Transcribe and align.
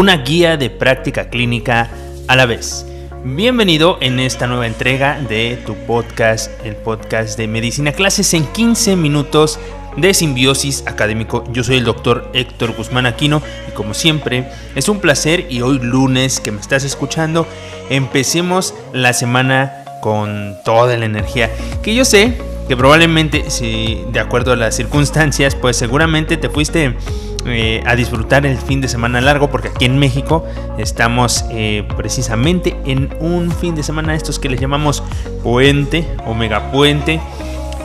una 0.00 0.16
guía 0.16 0.56
de 0.56 0.70
práctica 0.70 1.28
clínica 1.28 1.90
a 2.26 2.34
la 2.34 2.46
vez. 2.46 2.86
Bienvenido 3.22 3.98
en 4.00 4.18
esta 4.18 4.46
nueva 4.46 4.66
entrega 4.66 5.20
de 5.20 5.58
tu 5.66 5.74
podcast, 5.74 6.50
el 6.64 6.74
podcast 6.74 7.36
de 7.36 7.46
Medicina 7.46 7.92
Clases 7.92 8.32
en 8.32 8.46
15 8.46 8.96
minutos 8.96 9.60
de 9.98 10.14
simbiosis 10.14 10.84
académico. 10.86 11.44
Yo 11.52 11.62
soy 11.62 11.76
el 11.76 11.84
doctor 11.84 12.30
Héctor 12.32 12.74
Guzmán 12.74 13.04
Aquino 13.04 13.42
y 13.68 13.72
como 13.72 13.92
siempre 13.92 14.48
es 14.74 14.88
un 14.88 15.00
placer 15.00 15.46
y 15.50 15.60
hoy 15.60 15.78
lunes 15.78 16.40
que 16.40 16.50
me 16.50 16.62
estás 16.62 16.82
escuchando, 16.84 17.46
empecemos 17.90 18.72
la 18.94 19.12
semana 19.12 19.84
con 20.00 20.56
toda 20.64 20.96
la 20.96 21.04
energía 21.04 21.50
que 21.82 21.94
yo 21.94 22.06
sé 22.06 22.38
que 22.68 22.76
probablemente 22.76 23.50
si 23.50 24.04
de 24.12 24.20
acuerdo 24.20 24.52
a 24.52 24.56
las 24.56 24.76
circunstancias 24.76 25.54
pues 25.54 25.76
seguramente 25.76 26.36
te 26.36 26.48
fuiste 26.48 26.94
eh, 27.46 27.82
a 27.86 27.96
disfrutar 27.96 28.44
el 28.46 28.58
fin 28.58 28.80
de 28.80 28.88
semana 28.88 29.20
largo 29.20 29.50
porque 29.50 29.68
aquí 29.68 29.86
en 29.86 29.98
México 29.98 30.44
estamos 30.78 31.44
eh, 31.50 31.86
precisamente 31.96 32.76
en 32.84 33.14
un 33.20 33.50
fin 33.50 33.74
de 33.74 33.82
semana 33.82 34.14
estos 34.14 34.38
que 34.38 34.48
les 34.48 34.60
llamamos 34.60 35.02
puente 35.42 36.06
o 36.26 36.34
megapuente 36.34 37.20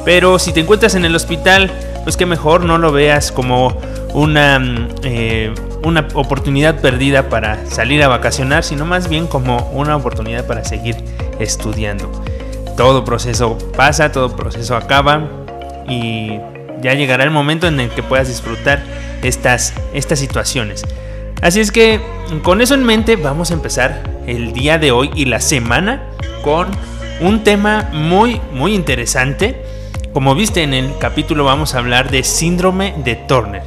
pero 0.03 0.39
si 0.39 0.53
te 0.53 0.59
encuentras 0.59 0.95
en 0.95 1.05
el 1.05 1.15
hospital 1.15 1.71
pues 2.03 2.17
que 2.17 2.27
mejor 2.27 2.63
no 2.63 2.77
lo 2.77 2.91
veas 2.91 3.31
como 3.31 3.75
una, 4.13 4.87
eh, 5.03 5.53
una 5.83 6.07
oportunidad 6.13 6.79
perdida 6.79 7.29
para 7.29 7.65
salir 7.65 8.01
a 8.03 8.07
vacacionar, 8.07 8.63
sino 8.63 8.85
más 8.85 9.09
bien 9.09 9.27
como 9.27 9.69
una 9.73 9.95
oportunidad 9.95 10.45
para 10.45 10.63
seguir 10.63 10.95
estudiando. 11.39 12.09
Todo 12.77 13.05
proceso 13.05 13.57
pasa, 13.75 14.11
todo 14.11 14.35
proceso 14.35 14.75
acaba 14.75 15.27
y 15.87 16.39
ya 16.81 16.93
llegará 16.93 17.23
el 17.23 17.31
momento 17.31 17.67
en 17.67 17.79
el 17.79 17.89
que 17.89 18.03
puedas 18.03 18.27
disfrutar 18.27 18.83
estas, 19.23 19.73
estas 19.93 20.19
situaciones. 20.19 20.83
Así 21.41 21.59
es 21.59 21.71
que 21.71 22.01
con 22.43 22.61
eso 22.61 22.73
en 22.73 22.83
mente 22.83 23.15
vamos 23.15 23.51
a 23.51 23.53
empezar 23.53 24.03
el 24.27 24.53
día 24.53 24.77
de 24.77 24.91
hoy 24.91 25.11
y 25.15 25.25
la 25.25 25.39
semana 25.39 26.03
con 26.43 26.67
un 27.21 27.43
tema 27.43 27.89
muy 27.93 28.41
muy 28.51 28.73
interesante 28.73 29.63
como 30.15 30.33
viste 30.33 30.63
en 30.63 30.73
el 30.73 30.97
capítulo 30.97 31.43
vamos 31.43 31.75
a 31.75 31.79
hablar 31.79 32.09
de 32.09 32.23
síndrome 32.23 32.93
de 33.03 33.15
Turner. 33.15 33.63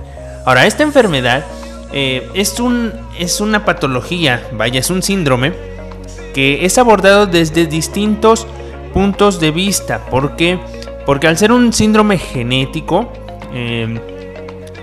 Ahora, 0.46 0.66
esta 0.66 0.82
enfermedad 0.82 1.44
eh, 1.92 2.26
es, 2.32 2.58
un, 2.58 2.90
es 3.18 3.42
una 3.42 3.66
patología, 3.66 4.42
vaya, 4.52 4.80
es 4.80 4.88
un 4.88 5.02
síndrome 5.02 5.52
que 6.32 6.64
es 6.64 6.78
abordado 6.78 7.26
desde 7.26 7.66
distintos 7.66 8.46
puntos 8.92 9.40
de 9.40 9.50
vista. 9.50 10.06
¿Por 10.06 10.36
qué? 10.36 10.58
Porque 11.06 11.26
al 11.26 11.38
ser 11.38 11.52
un 11.52 11.72
síndrome 11.72 12.18
genético, 12.18 13.12
em, 13.52 13.98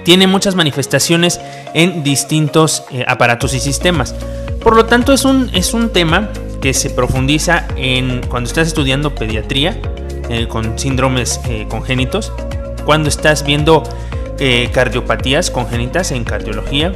tiene 0.04 0.28
muchas 0.28 0.56
manifestaciones 0.56 1.40
en 1.74 2.04
distintos 2.04 2.84
eh, 2.92 3.04
aparatos 3.08 3.54
y 3.54 3.60
sistemas. 3.60 4.16
Por 4.62 4.76
lo 4.76 4.86
tanto, 4.86 5.14
es 5.14 5.26
un, 5.26 5.50
es 5.54 5.74
un 5.74 5.90
tema 5.90 6.30
que 6.62 6.74
se 6.74 6.90
profundiza 6.90 7.68
en 7.76 8.22
cuando 8.28 8.48
estás 8.48 8.68
estudiando 8.68 9.14
pediatría 9.14 9.80
eh, 10.30 10.48
con 10.48 10.80
síndromes 10.80 11.40
eh, 11.48 11.68
congénitos, 11.70 12.34
cuando 12.84 13.10
estás 13.10 13.46
viendo 13.46 13.84
eh, 14.40 14.70
cardiopatías 14.74 15.52
congénitas 15.52 16.12
en 16.12 16.24
cardiología, 16.24 16.92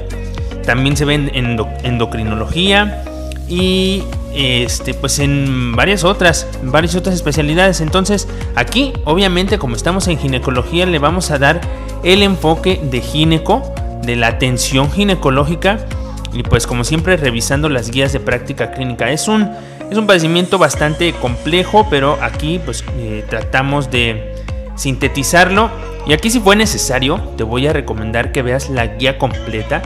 también 0.65 0.97
se 0.97 1.05
ven 1.05 1.29
en 1.35 1.59
endocrinología 1.83 3.03
y 3.47 4.03
este, 4.33 4.93
pues 4.93 5.19
en 5.19 5.75
varias 5.75 6.03
otras, 6.03 6.47
varias 6.63 6.95
otras 6.95 7.15
especialidades. 7.15 7.81
Entonces, 7.81 8.27
aquí, 8.55 8.93
obviamente, 9.05 9.57
como 9.57 9.75
estamos 9.75 10.07
en 10.07 10.17
ginecología, 10.17 10.85
le 10.85 10.99
vamos 10.99 11.31
a 11.31 11.39
dar 11.39 11.61
el 12.03 12.23
enfoque 12.23 12.79
de 12.83 13.01
gineco, 13.01 13.73
de 14.03 14.15
la 14.15 14.27
atención 14.27 14.91
ginecológica 14.91 15.85
y 16.31 16.43
pues 16.43 16.67
como 16.67 16.83
siempre 16.83 17.17
revisando 17.17 17.69
las 17.69 17.91
guías 17.91 18.13
de 18.13 18.19
práctica 18.19 18.71
clínica. 18.71 19.11
Es 19.11 19.27
un 19.27 19.49
es 19.89 19.97
un 19.97 20.05
padecimiento 20.05 20.59
bastante 20.59 21.13
complejo, 21.13 21.87
pero 21.89 22.19
aquí 22.21 22.59
pues 22.63 22.83
eh, 22.97 23.25
tratamos 23.27 23.89
de 23.89 24.35
sintetizarlo. 24.75 25.71
Y 26.05 26.13
aquí 26.13 26.29
si 26.29 26.39
fue 26.39 26.55
necesario, 26.55 27.19
te 27.37 27.43
voy 27.43 27.65
a 27.65 27.73
recomendar 27.73 28.31
que 28.31 28.43
veas 28.43 28.69
la 28.69 28.85
guía 28.85 29.17
completa. 29.17 29.81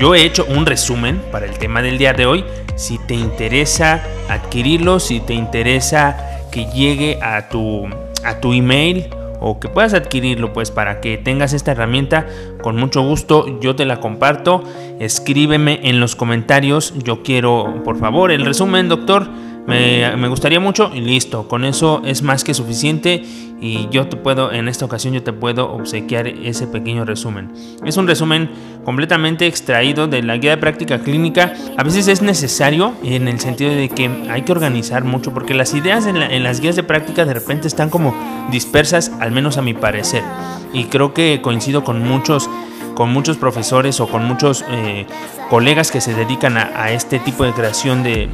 Yo 0.00 0.14
he 0.14 0.24
hecho 0.24 0.46
un 0.46 0.64
resumen 0.64 1.20
para 1.30 1.46
el 1.46 1.58
tema 1.58 1.82
del 1.82 1.98
día 1.98 2.14
de 2.14 2.24
hoy. 2.24 2.44
Si 2.76 2.98
te 2.98 3.14
interesa 3.14 4.02
adquirirlo, 4.28 5.00
si 5.00 5.20
te 5.20 5.34
interesa 5.34 6.16
que 6.50 6.66
llegue 6.66 7.18
a 7.22 7.48
tu, 7.48 7.86
a 8.24 8.40
tu 8.40 8.52
email 8.52 9.08
o 9.40 9.58
que 9.58 9.68
puedas 9.68 9.92
adquirirlo 9.92 10.52
pues 10.52 10.70
para 10.70 11.00
que 11.00 11.18
tengas 11.18 11.52
esta 11.52 11.72
herramienta 11.72 12.26
con 12.62 12.76
mucho 12.76 13.02
gusto 13.02 13.60
yo 13.60 13.74
te 13.74 13.84
la 13.84 14.00
comparto. 14.00 14.62
Escríbeme 15.00 15.80
en 15.82 15.98
los 15.98 16.14
comentarios. 16.14 16.94
Yo 17.02 17.22
quiero 17.22 17.82
por 17.84 17.98
favor 17.98 18.30
el 18.30 18.44
resumen 18.44 18.88
doctor 18.88 19.28
me, 19.66 20.28
gustaría 20.28 20.60
mucho 20.60 20.90
y 20.92 21.00
listo, 21.00 21.46
con 21.48 21.64
eso 21.64 22.02
es 22.04 22.22
más 22.22 22.44
que 22.44 22.54
suficiente 22.54 23.22
y 23.60 23.88
yo 23.90 24.08
te 24.08 24.16
puedo, 24.16 24.50
en 24.50 24.66
esta 24.66 24.84
ocasión 24.84 25.14
yo 25.14 25.22
te 25.22 25.32
puedo 25.32 25.70
obsequiar 25.72 26.26
ese 26.26 26.66
pequeño 26.66 27.04
resumen. 27.04 27.52
Es 27.84 27.96
un 27.96 28.08
resumen 28.08 28.50
completamente 28.84 29.46
extraído 29.46 30.08
de 30.08 30.22
la 30.22 30.36
guía 30.36 30.50
de 30.50 30.56
práctica 30.56 30.98
clínica. 30.98 31.54
A 31.76 31.84
veces 31.84 32.08
es 32.08 32.22
necesario 32.22 32.94
en 33.04 33.28
el 33.28 33.38
sentido 33.38 33.70
de 33.70 33.88
que 33.88 34.10
hay 34.28 34.42
que 34.42 34.50
organizar 34.50 35.04
mucho 35.04 35.32
porque 35.32 35.54
las 35.54 35.74
ideas 35.74 36.06
en, 36.06 36.16
en 36.16 36.42
las 36.42 36.60
guías 36.60 36.74
de 36.74 36.82
práctica 36.82 37.24
de 37.24 37.34
repente 37.34 37.68
están 37.68 37.88
como 37.88 38.14
dispersas, 38.50 39.12
al 39.20 39.30
menos 39.30 39.58
a 39.58 39.62
mi 39.62 39.74
parecer. 39.74 40.24
Y 40.72 40.84
creo 40.84 41.14
que 41.14 41.40
coincido 41.40 41.84
con 41.84 42.02
muchos 42.02 42.50
con 42.94 43.12
muchos 43.12 43.36
profesores 43.36 44.00
o 44.00 44.08
con 44.08 44.24
muchos 44.24 44.64
eh, 44.68 45.06
colegas 45.50 45.90
que 45.90 46.00
se 46.00 46.14
dedican 46.14 46.56
a, 46.56 46.90
este 46.92 47.18
tipo 47.18 47.44
de 47.44 47.52
creación 47.52 48.02
de, 48.02 48.28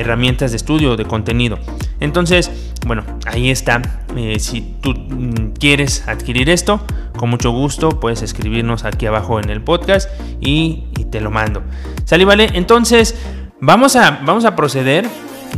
herramientas 0.00 0.50
de 0.50 0.56
estudio 0.56 0.92
o 0.92 0.96
de 0.96 1.04
contenido. 1.04 1.58
Entonces, 2.00 2.50
bueno, 2.86 3.04
ahí 3.26 3.50
está. 3.50 3.82
Eh, 4.16 4.38
si 4.38 4.76
tú 4.80 4.90
mm, 4.92 5.52
quieres 5.58 6.06
adquirir 6.08 6.50
esto, 6.50 6.80
con 7.16 7.30
mucho 7.30 7.50
gusto 7.50 8.00
puedes 8.00 8.22
escribirnos 8.22 8.84
aquí 8.84 9.06
abajo 9.06 9.40
en 9.40 9.50
el 9.50 9.62
podcast 9.62 10.08
y, 10.40 10.84
te 11.10 11.20
lo 11.20 11.30
mando. 11.30 11.62
¿Sale, 12.06 12.24
vale? 12.24 12.50
Entonces, 12.54 13.14
vamos 13.60 13.94
a, 13.94 14.22
vamos 14.24 14.44
a 14.44 14.56
proceder 14.56 15.08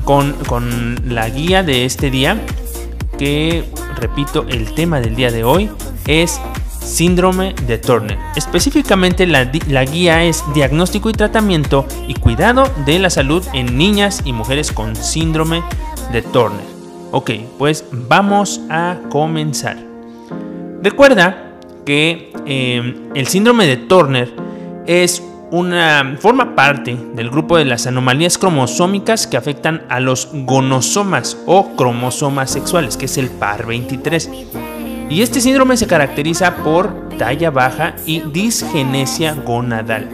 con, 0.04 0.34
con 0.46 1.14
la 1.14 1.30
guía 1.30 1.62
de 1.62 1.86
este 1.86 2.10
día. 2.10 2.38
Que, 3.18 3.64
repito, 3.98 4.44
el 4.50 4.74
tema 4.74 5.00
del 5.00 5.16
día 5.16 5.30
de 5.30 5.44
hoy 5.44 5.70
es 6.06 6.38
síndrome 6.86 7.54
de 7.66 7.78
Turner. 7.78 8.18
Específicamente 8.36 9.26
la, 9.26 9.44
guía 9.84 10.24
es 10.24 10.42
diagnóstico 10.54 11.10
y 11.10 11.12
tratamiento 11.12 11.86
y 12.06 12.14
cuidado 12.14 12.64
de 12.86 12.98
la 12.98 13.10
salud 13.10 13.44
en 13.52 13.76
niñas 13.76 14.22
y 14.24 14.32
mujeres 14.32 14.72
con 14.72 14.94
síndrome 14.96 15.62
de 16.12 16.22
Turner. 16.22 16.64
Ok, 17.12 17.32
pues 17.58 17.84
vamos 17.92 18.60
a 18.70 18.98
comenzar. 19.10 19.76
Recuerda 20.82 21.58
que 21.84 22.32
em, 22.46 23.08
el 23.14 23.26
síndrome 23.26 23.66
de 23.66 23.76
Turner 23.76 24.32
es 24.86 25.22
una 25.50 26.16
forma 26.18 26.54
parte 26.54 26.96
del 27.14 27.30
grupo 27.30 27.56
de 27.56 27.64
las 27.64 27.86
anomalías 27.86 28.38
cromosómicas 28.38 29.26
que 29.26 29.36
afectan 29.36 29.84
a 29.88 30.00
los 30.00 30.28
gonosomas 30.32 31.38
o 31.46 31.76
cromosomas 31.76 32.50
sexuales, 32.50 32.96
que 32.96 33.06
es 33.06 33.16
el 33.18 33.30
par 33.30 33.66
23. 33.66 34.30
Y 35.08 35.22
este 35.22 35.40
síndrome 35.40 35.76
se 35.76 35.86
caracteriza 35.86 36.56
por 36.56 37.08
talla 37.18 37.50
baja 37.50 37.94
y 38.06 38.20
disgenesia 38.20 39.34
gonadal 39.34 40.08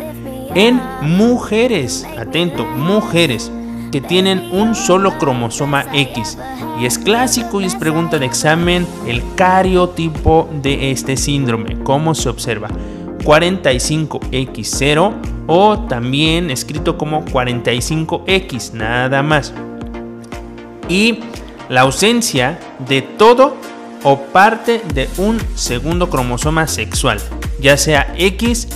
en 0.54 0.80
mujeres, 1.00 2.06
atento, 2.18 2.64
mujeres 2.66 3.50
que 3.90 4.00
tienen 4.00 4.50
un 4.52 4.74
solo 4.74 5.18
cromosoma 5.18 5.84
X. 5.92 6.38
Y 6.80 6.86
es 6.86 6.98
clásico 6.98 7.60
y 7.60 7.66
es 7.66 7.74
pregunta 7.74 8.18
de 8.18 8.26
examen 8.26 8.86
el 9.06 9.22
cariotipo 9.34 10.48
de 10.62 10.90
este 10.90 11.16
síndrome. 11.16 11.78
¿Cómo 11.82 12.14
se 12.14 12.28
observa? 12.28 12.68
45X0 13.24 15.12
o 15.46 15.78
también 15.80 16.50
escrito 16.50 16.98
como 16.98 17.24
45X, 17.24 18.72
nada 18.72 19.22
más. 19.22 19.54
Y 20.88 21.20
la 21.68 21.82
ausencia 21.82 22.58
de 22.88 23.02
todo 23.02 23.56
o 24.04 24.18
parte 24.18 24.82
de 24.94 25.08
un 25.18 25.40
segundo 25.54 26.10
cromosoma 26.10 26.66
sexual, 26.66 27.18
ya 27.60 27.76
sea 27.76 28.12
X 28.16 28.68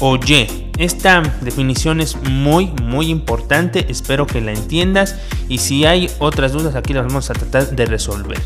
o 0.00 0.16
Y. 0.16 0.70
Esta 0.78 1.22
definición 1.40 2.00
es 2.00 2.16
muy 2.22 2.66
muy 2.82 3.10
importante, 3.10 3.86
espero 3.88 4.26
que 4.26 4.40
la 4.40 4.52
entiendas 4.52 5.16
y 5.48 5.58
si 5.58 5.84
hay 5.84 6.08
otras 6.20 6.52
dudas 6.52 6.76
aquí 6.76 6.92
las 6.92 7.06
vamos 7.06 7.30
a 7.30 7.34
tratar 7.34 7.70
de 7.70 7.86
resolver. 7.86 8.38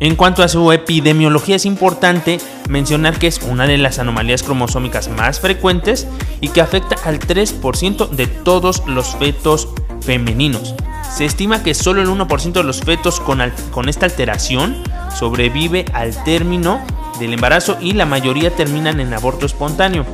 En 0.00 0.16
cuanto 0.16 0.42
a 0.42 0.48
su 0.48 0.72
epidemiología 0.72 1.56
es 1.56 1.66
importante 1.66 2.38
mencionar 2.70 3.18
que 3.18 3.26
es 3.26 3.42
una 3.42 3.66
de 3.66 3.76
las 3.76 3.98
anomalías 3.98 4.42
cromosómicas 4.42 5.10
más 5.10 5.40
frecuentes 5.40 6.06
y 6.40 6.48
que 6.48 6.62
afecta 6.62 6.96
al 7.04 7.18
3% 7.18 8.08
de 8.08 8.26
todos 8.26 8.82
los 8.86 9.14
fetos 9.16 9.68
femeninos. 10.00 10.74
Se 11.14 11.24
estima 11.24 11.62
que 11.62 11.74
solo 11.74 12.00
el 12.02 12.08
1% 12.08 12.52
de 12.52 12.62
los 12.62 12.80
fetos 12.80 13.20
con, 13.20 13.40
con 13.72 13.88
esta 13.88 14.06
alteración 14.06 14.76
sobrevive 15.18 15.84
al 15.92 16.22
término 16.24 16.80
del 17.18 17.34
embarazo 17.34 17.76
y 17.80 17.92
la 17.92 18.06
mayoría 18.06 18.54
terminan 18.54 19.00
en 19.00 19.12
aborto 19.12 19.46
espontáneo. 19.46 20.04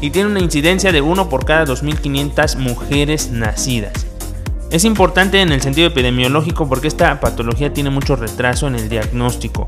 y 0.00 0.10
tiene 0.10 0.28
una 0.28 0.40
incidencia 0.40 0.92
de 0.92 1.00
1 1.00 1.28
por 1.30 1.46
cada 1.46 1.64
2.500 1.64 2.58
mujeres 2.58 3.30
nacidas. 3.30 4.06
Es 4.70 4.84
importante 4.84 5.40
en 5.40 5.52
el 5.52 5.62
sentido 5.62 5.86
epidemiológico 5.86 6.68
porque 6.68 6.88
esta 6.88 7.20
patología 7.20 7.72
tiene 7.72 7.90
mucho 7.90 8.16
retraso 8.16 8.66
en 8.66 8.74
el 8.74 8.88
diagnóstico. 8.88 9.66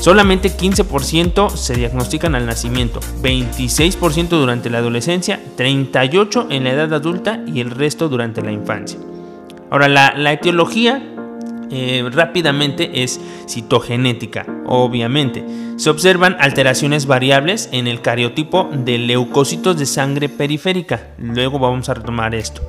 Solamente 0.00 0.50
15% 0.56 1.56
se 1.56 1.74
diagnostican 1.74 2.34
al 2.34 2.46
nacimiento, 2.46 3.00
26% 3.22 4.28
durante 4.28 4.70
la 4.70 4.78
adolescencia, 4.78 5.38
38% 5.56 6.46
en 6.50 6.64
la 6.64 6.70
edad 6.70 6.92
adulta 6.94 7.40
y 7.46 7.60
el 7.60 7.70
resto 7.70 8.08
durante 8.08 8.42
la 8.42 8.50
infancia. 8.50 8.98
Ahora, 9.70 9.88
la, 9.88 10.32
etiología 10.32 11.00
eh, 11.70 12.04
rápidamente 12.12 13.04
es 13.04 13.20
citogenética, 13.48 14.44
obviamente. 14.66 15.44
Se 15.76 15.90
observan 15.90 16.36
alteraciones 16.40 17.06
variables 17.06 17.68
en 17.72 17.86
el 17.86 18.02
cariotipo 18.02 18.68
de 18.72 18.98
leucocitos 18.98 19.78
de 19.78 19.86
sangre 19.86 20.28
periférica. 20.28 21.08
Luego 21.18 21.60
vamos 21.60 21.88
a 21.88 21.94
retomar 21.94 22.34
esto. 22.34 22.62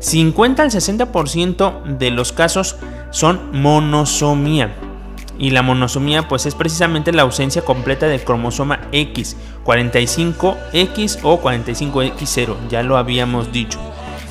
50 0.00 0.62
al 0.62 0.70
60% 0.70 1.98
de 1.98 2.10
los 2.10 2.32
casos 2.32 2.76
son 3.10 3.50
monosomía. 3.52 4.74
Y 5.38 5.50
la 5.50 5.62
monosomía 5.62 6.26
pues 6.26 6.46
es 6.46 6.54
precisamente 6.54 7.12
la 7.12 7.22
ausencia 7.22 7.62
completa 7.62 8.06
del 8.06 8.24
cromosoma 8.24 8.80
X, 8.90 9.36
45X 9.64 11.20
o 11.22 11.40
45X0, 11.40 12.56
ya 12.68 12.82
lo 12.82 12.96
habíamos 12.96 13.52
dicho. 13.52 13.78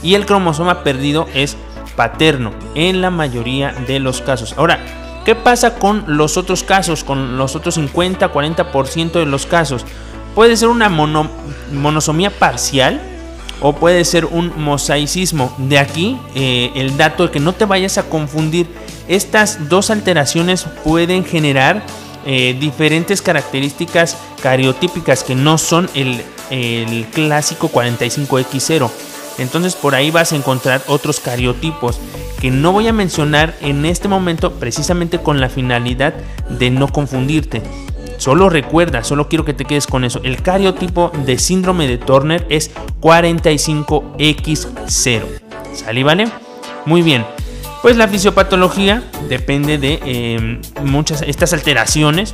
Y 0.03 0.15
el 0.15 0.25
cromosoma 0.25 0.83
perdido 0.83 1.27
es 1.33 1.57
paterno 1.97 2.53
en 2.75 3.01
la 3.01 3.09
mayoría 3.09 3.73
de 3.73 3.99
los 3.99 4.21
casos. 4.21 4.53
Ahora, 4.55 4.79
¿qué 5.25 5.35
pasa 5.35 5.75
con 5.75 6.05
los 6.07 6.38
otros 6.38 6.63
casos, 6.63 7.03
con 7.03 7.38
los 7.38 7.57
otros 7.57 7.75
50, 7.75 8.31
40% 8.31 9.11
de 9.11 9.25
los 9.25 9.45
casos? 9.45 9.85
Puede 10.33 10.55
ser 10.55 10.69
una 10.69 10.88
monosomía 10.88 12.29
parcial, 12.29 13.01
o 13.59 13.73
puede 13.73 14.05
ser 14.05 14.25
un 14.25 14.53
mosaicismo. 14.55 15.53
De 15.57 15.79
aquí 15.79 16.17
eh, 16.35 16.71
el 16.75 16.97
dato 16.97 17.23
de 17.23 17.31
que 17.31 17.39
no 17.39 17.53
te 17.53 17.65
vayas 17.65 17.97
a 17.97 18.03
confundir. 18.03 18.67
Estas 19.07 19.69
dos 19.69 19.89
alteraciones 19.89 20.65
pueden 20.83 21.23
generar 21.23 21.81
eh, 22.25 22.55
diferentes 22.59 23.21
características 23.21 24.17
cariotípicas 24.41 25.23
que 25.23 25.33
no 25.33 25.57
son 25.57 25.89
el, 25.94 26.21
el 26.49 27.05
clásico 27.07 27.69
45X0. 27.71 28.89
Entonces 29.37 29.75
por 29.75 29.95
ahí 29.95 30.11
vas 30.11 30.33
a 30.33 30.35
encontrar 30.35 30.81
otros 30.87 31.19
cariotipos 31.19 31.99
que 32.39 32.51
no 32.51 32.71
voy 32.71 32.87
a 32.87 32.93
mencionar 32.93 33.55
en 33.61 33.85
este 33.85 34.07
momento 34.07 34.53
precisamente 34.53 35.19
con 35.19 35.39
la 35.39 35.49
finalidad 35.49 36.13
de 36.49 36.69
no 36.69 36.87
confundirte. 36.87 37.61
Solo 38.17 38.49
recuerda, 38.49 39.03
solo 39.03 39.27
quiero 39.29 39.45
que 39.45 39.53
te 39.53 39.65
quedes 39.65 39.85
con 39.85 40.03
eso. 40.03 40.19
El 40.23 40.41
cariotipo 40.41 41.11
de 41.25 41.37
síndrome 41.37 41.87
de 41.87 41.99
Turner 41.99 42.47
es 42.49 42.71
45X0. 43.01 45.21
¿Sale, 45.73 46.03
vale? 46.03 46.27
Muy 46.85 47.03
bien. 47.03 47.23
Pues 47.83 47.95
la 47.95 48.07
fisiopatología 48.07 49.03
depende 49.29 49.77
de 49.77 49.99
em, 50.03 50.59
muchas 50.83 51.21
estas 51.21 51.53
alteraciones 51.53 52.33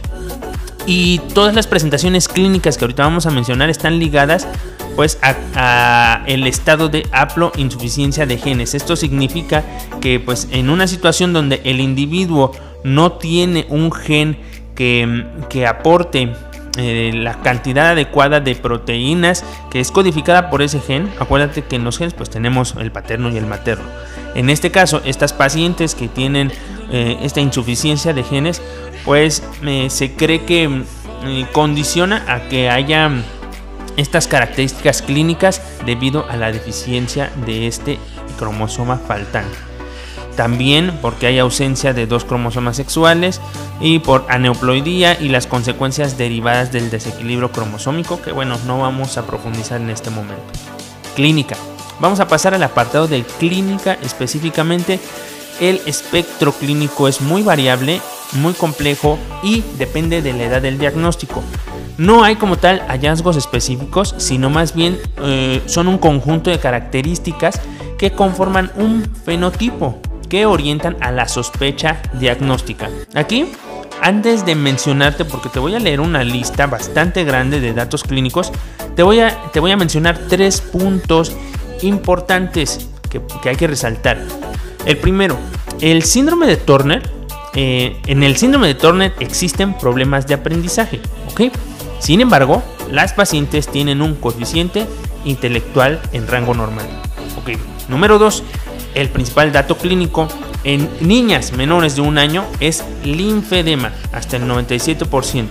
y 0.85 1.19
todas 1.33 1.53
las 1.53 1.67
presentaciones 1.67 2.29
clínicas 2.29 2.77
que 2.77 2.85
ahorita 2.85 3.03
vamos 3.03 3.25
a 3.25 3.31
mencionar 3.31 3.69
están 3.69 3.99
ligadas 3.99 4.47
pues 4.95 5.19
a, 5.21 6.23
el 6.27 6.47
estado 6.47 6.89
de 6.89 7.07
haplo 7.11 7.51
insuficiencia 7.57 8.25
de 8.25 8.37
genes. 8.37 8.73
Esto 8.73 8.95
significa 8.95 9.63
que 10.01 10.19
pues 10.19 10.47
en 10.51 10.69
una 10.69 10.87
situación 10.87 11.33
donde 11.33 11.61
el 11.63 11.79
individuo 11.79 12.51
no 12.83 13.13
tiene 13.13 13.65
un 13.69 13.91
gen 13.91 14.37
que, 14.75 15.65
aporte 15.67 16.33
eh, 16.77 17.11
la 17.13 17.41
cantidad 17.41 17.91
adecuada 17.91 18.39
de 18.39 18.55
proteínas 18.55 19.45
que 19.69 19.79
es 19.79 19.91
codificada 19.91 20.49
por 20.49 20.61
ese 20.61 20.79
gen. 20.79 21.09
Acuérdate 21.19 21.63
que 21.63 21.75
en 21.75 21.83
los 21.83 21.97
genes 21.97 22.13
pues 22.13 22.29
tenemos 22.29 22.75
el 22.79 22.91
paterno 22.91 23.29
y 23.29 23.37
el 23.37 23.45
materno. 23.45 23.85
En 24.35 24.49
este 24.49 24.71
caso, 24.71 25.01
estas 25.05 25.33
pacientes 25.33 25.93
que 25.93 26.07
tienen 26.07 26.51
eh, 26.91 27.17
esta 27.21 27.39
insuficiencia 27.41 28.13
de 28.13 28.23
genes, 28.23 28.61
pues 29.05 29.43
eh, 29.63 29.89
se 29.89 30.13
cree 30.13 30.43
que 30.43 30.83
condiciona 31.53 32.25
a 32.27 32.49
que 32.49 32.69
haya 32.69 33.09
estas 33.97 34.27
características 34.27 35.01
clínicas 35.01 35.61
debido 35.85 36.29
a 36.29 36.37
la 36.37 36.51
deficiencia 36.51 37.31
de 37.45 37.67
este 37.67 37.99
cromosoma 38.37 38.97
faltante 38.97 39.73
también 40.35 40.97
porque 41.01 41.27
hay 41.27 41.39
ausencia 41.39 41.93
de 41.93 42.07
dos 42.07 42.25
cromosomas 42.25 42.75
sexuales 42.75 43.39
y 43.79 43.99
por 43.99 44.25
aneuploidía 44.29 45.19
y 45.19 45.29
las 45.29 45.47
consecuencias 45.47 46.17
derivadas 46.17 46.71
del 46.71 46.89
desequilibrio 46.89 47.51
cromosómico 47.51 48.21
que 48.21 48.31
bueno 48.31 48.57
no 48.65 48.79
vamos 48.79 49.17
a 49.17 49.25
profundizar 49.25 49.79
en 49.79 49.89
este 49.89 50.09
momento. 50.09 50.43
Clínica. 51.15 51.55
Vamos 51.99 52.19
a 52.19 52.27
pasar 52.27 52.53
al 52.53 52.63
apartado 52.63 53.07
de 53.07 53.23
clínica 53.23 53.97
específicamente. 54.01 54.99
El 55.59 55.79
espectro 55.85 56.51
clínico 56.51 57.07
es 57.07 57.21
muy 57.21 57.43
variable, 57.43 58.01
muy 58.35 58.53
complejo 58.53 59.17
y 59.41 59.63
depende 59.77 60.21
de 60.21 60.33
la 60.33 60.43
edad 60.43 60.61
del 60.61 60.77
diagnóstico. 60.77 61.43
No 61.97 62.23
hay 62.23 62.35
como 62.35 62.57
tal 62.57 62.81
hallazgos 62.87 63.37
específicos, 63.37 64.15
sino 64.17 64.49
más 64.49 64.73
bien 64.73 64.99
eh, 65.21 65.61
son 65.67 65.87
un 65.87 65.97
conjunto 65.97 66.49
de 66.49 66.59
características 66.59 67.59
que 67.97 68.11
conforman 68.11 68.71
un 68.75 69.07
fenotipo 69.23 69.99
que 70.27 70.47
orientan 70.47 70.97
a 70.99 71.11
la 71.11 71.27
sospecha 71.27 72.01
diagnóstica. 72.19 72.89
Aquí, 73.13 73.45
antes 74.01 74.45
de 74.45 74.55
mencionarte, 74.55 75.25
porque 75.25 75.49
te 75.49 75.59
voy 75.59 75.75
a 75.75 75.79
leer 75.79 76.01
una 76.01 76.23
lista 76.23 76.65
bastante 76.65 77.23
grande 77.23 77.59
de 77.59 77.73
datos 77.73 78.03
clínicos, 78.03 78.51
te 78.95 79.03
voy 79.03 79.19
a, 79.19 79.51
te 79.51 79.59
voy 79.59 79.69
a 79.69 79.77
mencionar 79.77 80.17
tres 80.27 80.59
puntos 80.59 81.31
importantes 81.83 82.89
que, 83.09 83.21
hay 83.47 83.55
que 83.55 83.67
resaltar. 83.67 84.19
El 84.85 84.97
primero, 84.97 85.37
el 85.81 86.03
síndrome 86.03 86.47
de 86.47 86.57
Turner. 86.57 87.22
Eh, 87.55 87.99
en 88.07 88.23
el 88.23 88.35
síndrome 88.37 88.67
de 88.67 88.75
Turner 88.75 89.13
existen 89.19 89.77
problemas 89.77 90.27
de 90.27 90.33
aprendizaje. 90.33 90.99
Sin 91.99 92.21
embargo, 92.21 92.63
las 92.91 93.13
pacientes 93.13 93.67
tienen 93.67 94.01
un 94.01 94.15
coeficiente 94.15 94.87
intelectual 95.25 96.01
en 96.11 96.27
rango 96.27 96.53
normal. 96.53 96.85
Número 97.87 98.17
2. 98.17 98.43
El 98.95 99.09
principal 99.09 99.51
dato 99.51 99.77
clínico 99.77 100.27
en 100.63 100.89
niñas 101.01 101.53
menores 101.53 101.95
de 101.95 102.01
un 102.01 102.17
año 102.17 102.45
es 102.59 102.83
linfedema, 103.03 103.91
hasta 104.11 104.37
el 104.37 104.43
97%. 104.43 105.47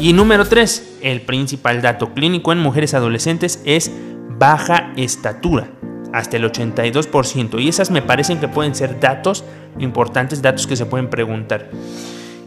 Y 0.00 0.12
número 0.12 0.44
3, 0.44 0.98
el 1.02 1.22
principal 1.22 1.82
dato 1.82 2.12
clínico 2.12 2.52
en 2.52 2.58
mujeres 2.58 2.94
adolescentes 2.94 3.60
es 3.64 3.90
baja 4.38 4.92
estatura, 4.96 5.70
hasta 6.12 6.36
el 6.36 6.44
82%. 6.44 7.60
Y 7.60 7.68
esas 7.68 7.90
me 7.90 8.02
parecen 8.02 8.40
que 8.40 8.48
pueden 8.48 8.74
ser 8.74 9.00
datos 9.00 9.44
importantes, 9.78 10.42
datos 10.42 10.66
que 10.66 10.76
se 10.76 10.86
pueden 10.86 11.08
preguntar. 11.08 11.70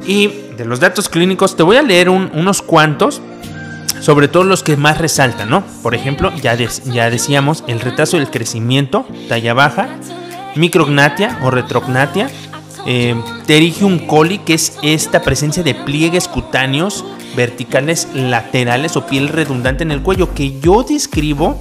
Y 0.05 0.27
de 0.57 0.65
los 0.65 0.79
datos 0.79 1.09
clínicos 1.09 1.55
te 1.55 1.63
voy 1.63 1.77
a 1.77 1.83
leer 1.83 2.09
unos 2.09 2.61
cuantos, 2.61 3.21
sobre 3.99 4.27
todo 4.27 4.43
los 4.43 4.63
que 4.63 4.77
más 4.77 4.97
resaltan, 4.97 5.49
¿no? 5.49 5.63
Por 5.83 5.93
ejemplo, 5.93 6.31
ya, 6.41 6.55
ya 6.55 7.09
decíamos 7.09 7.63
el 7.67 7.79
retraso 7.79 8.17
del 8.17 8.31
crecimiento, 8.31 9.05
talla 9.29 9.53
baja, 9.53 9.89
micrognatia 10.55 11.37
o 11.43 11.51
retrognatia, 11.51 12.29
eh, 12.87 13.15
coli, 14.07 14.39
que 14.39 14.55
es 14.55 14.77
esta 14.81 15.21
presencia 15.21 15.61
de 15.63 15.75
pliegues 15.75 16.27
cutáneos 16.27 17.05
verticales 17.35 18.07
laterales 18.13 18.97
o 18.97 19.05
piel 19.05 19.29
redundante 19.29 19.83
en 19.83 19.91
el 19.91 20.01
cuello, 20.01 20.33
que 20.33 20.59
yo 20.59 20.83
describo, 20.83 21.59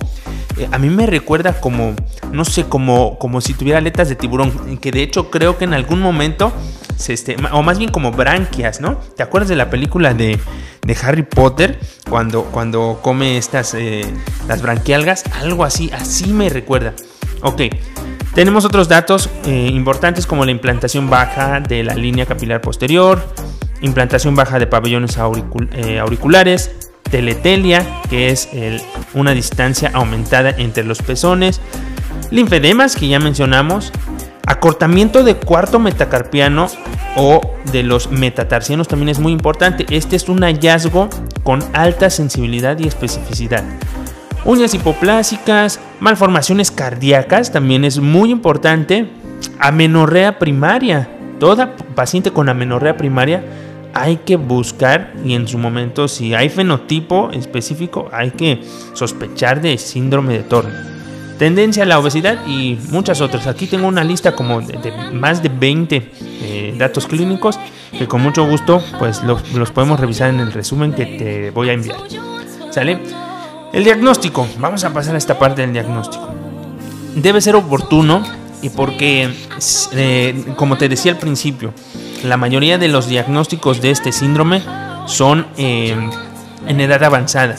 a 0.70 0.78
mí 0.78 0.90
me 0.90 1.06
recuerda 1.06 1.60
como, 1.60 1.94
no 2.32 2.44
sé, 2.44 2.64
como, 2.64 3.18
como 3.18 3.40
si 3.40 3.54
tuviera 3.54 3.78
aletas 3.78 4.08
de 4.08 4.16
tiburón, 4.16 4.78
que 4.78 4.90
de 4.90 5.02
hecho 5.02 5.30
creo 5.30 5.58
que 5.58 5.64
en 5.64 5.74
algún 5.74 6.00
momento, 6.00 6.52
se 6.96 7.12
este, 7.12 7.36
o 7.52 7.62
más 7.62 7.78
bien 7.78 7.90
como 7.90 8.12
branquias, 8.12 8.80
¿no? 8.80 8.96
¿Te 9.16 9.22
acuerdas 9.22 9.48
de 9.48 9.56
la 9.56 9.70
película 9.70 10.14
de, 10.14 10.38
de 10.82 10.96
Harry 11.02 11.22
Potter 11.22 11.78
cuando, 12.08 12.44
cuando 12.44 13.00
come 13.02 13.36
estas, 13.36 13.74
eh, 13.74 14.04
las 14.48 14.62
branquialgas? 14.62 15.24
Algo 15.40 15.64
así, 15.64 15.90
así 15.92 16.32
me 16.32 16.48
recuerda. 16.48 16.94
Ok, 17.42 17.62
tenemos 18.34 18.64
otros 18.64 18.88
datos 18.88 19.30
eh, 19.46 19.70
importantes 19.72 20.26
como 20.26 20.44
la 20.44 20.50
implantación 20.50 21.08
baja 21.10 21.60
de 21.60 21.82
la 21.82 21.94
línea 21.94 22.26
capilar 22.26 22.60
posterior, 22.60 23.22
implantación 23.80 24.34
baja 24.34 24.58
de 24.58 24.66
pabellones 24.66 25.18
eh, 25.72 25.98
auriculares, 25.98 26.89
teletelia, 27.02 27.86
que 28.08 28.30
es 28.30 28.48
una 29.14 29.32
distancia 29.32 29.90
aumentada 29.94 30.50
entre 30.50 30.84
los 30.84 31.02
pezones, 31.02 31.60
linfedemas, 32.30 32.96
que 32.96 33.08
ya 33.08 33.18
mencionamos, 33.18 33.92
acortamiento 34.46 35.24
de 35.24 35.36
cuarto 35.36 35.78
metacarpiano 35.78 36.68
o 37.16 37.40
de 37.72 37.82
los 37.82 38.10
metatarsianos 38.10 38.88
también 38.88 39.08
es 39.08 39.18
muy 39.18 39.32
importante. 39.32 39.86
Este 39.90 40.16
es 40.16 40.28
un 40.28 40.42
hallazgo 40.42 41.08
con 41.42 41.62
alta 41.72 42.10
sensibilidad 42.10 42.78
y 42.78 42.86
especificidad 42.86 43.64
uñas 44.44 44.74
hipoplásicas, 44.74 45.80
malformaciones 46.00 46.70
cardíacas, 46.70 47.52
también 47.52 47.84
es 47.84 47.98
muy 47.98 48.30
importante, 48.30 49.08
amenorrea 49.58 50.38
primaria. 50.38 51.08
Toda 51.38 51.76
paciente 51.94 52.32
con 52.32 52.48
amenorrea 52.48 52.96
primaria 52.96 53.44
hay 53.94 54.18
que 54.18 54.36
buscar 54.36 55.14
y 55.24 55.34
en 55.34 55.48
su 55.48 55.58
momento 55.58 56.08
si 56.08 56.34
hay 56.34 56.48
fenotipo 56.48 57.30
específico 57.32 58.08
hay 58.12 58.30
que 58.30 58.62
sospechar 58.94 59.60
de 59.60 59.78
síndrome 59.78 60.34
de 60.34 60.42
Turner. 60.44 60.90
Tendencia 61.38 61.84
a 61.84 61.86
la 61.86 61.98
obesidad 61.98 62.46
y 62.46 62.78
muchas 62.90 63.22
otras. 63.22 63.46
Aquí 63.46 63.66
tengo 63.66 63.88
una 63.88 64.04
lista 64.04 64.32
como 64.32 64.60
de, 64.60 64.92
más 65.12 65.42
de 65.42 65.48
20 65.48 66.10
eh, 66.42 66.74
datos 66.76 67.06
clínicos 67.06 67.58
que 67.98 68.06
con 68.06 68.20
mucho 68.20 68.46
gusto 68.46 68.82
pues 68.98 69.22
los, 69.22 69.52
los 69.54 69.70
podemos 69.70 69.98
revisar 69.98 70.28
en 70.30 70.40
el 70.40 70.52
resumen 70.52 70.92
que 70.92 71.06
te 71.06 71.50
voy 71.50 71.70
a 71.70 71.72
enviar. 71.72 71.98
¿Sale? 72.70 73.00
El 73.72 73.84
diagnóstico. 73.84 74.46
Vamos 74.58 74.84
a 74.84 74.92
pasar 74.92 75.14
a 75.14 75.18
esta 75.18 75.38
parte 75.38 75.62
del 75.62 75.72
diagnóstico. 75.72 76.28
Debe 77.14 77.40
ser 77.40 77.56
oportuno 77.56 78.22
y 78.62 78.68
porque, 78.68 79.30
eh, 79.92 80.44
como 80.56 80.76
te 80.76 80.88
decía 80.88 81.12
al 81.12 81.18
principio, 81.18 81.72
la 82.24 82.36
mayoría 82.36 82.78
de 82.78 82.88
los 82.88 83.08
diagnósticos 83.08 83.80
de 83.80 83.90
este 83.90 84.12
síndrome 84.12 84.62
son 85.06 85.46
eh, 85.56 85.96
en 86.66 86.80
edad 86.80 87.02
avanzada. 87.04 87.56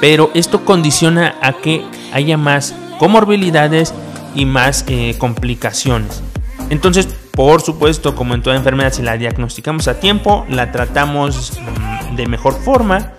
Pero 0.00 0.30
esto 0.34 0.64
condiciona 0.64 1.36
a 1.42 1.54
que 1.54 1.84
haya 2.12 2.36
más 2.36 2.74
comorbilidades 2.98 3.94
y 4.34 4.44
más 4.44 4.84
eh, 4.88 5.16
complicaciones. 5.18 6.22
Entonces, 6.70 7.08
por 7.32 7.60
supuesto, 7.60 8.14
como 8.14 8.34
en 8.34 8.42
toda 8.42 8.56
enfermedad, 8.56 8.92
si 8.92 9.02
la 9.02 9.16
diagnosticamos 9.16 9.88
a 9.88 10.00
tiempo, 10.00 10.44
la 10.48 10.72
tratamos 10.72 11.58
mm, 11.60 12.16
de 12.16 12.26
mejor 12.26 12.54
forma. 12.54 13.12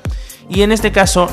Y 0.50 0.63
en 0.63 0.72
este 0.72 0.91
caso, 0.91 1.29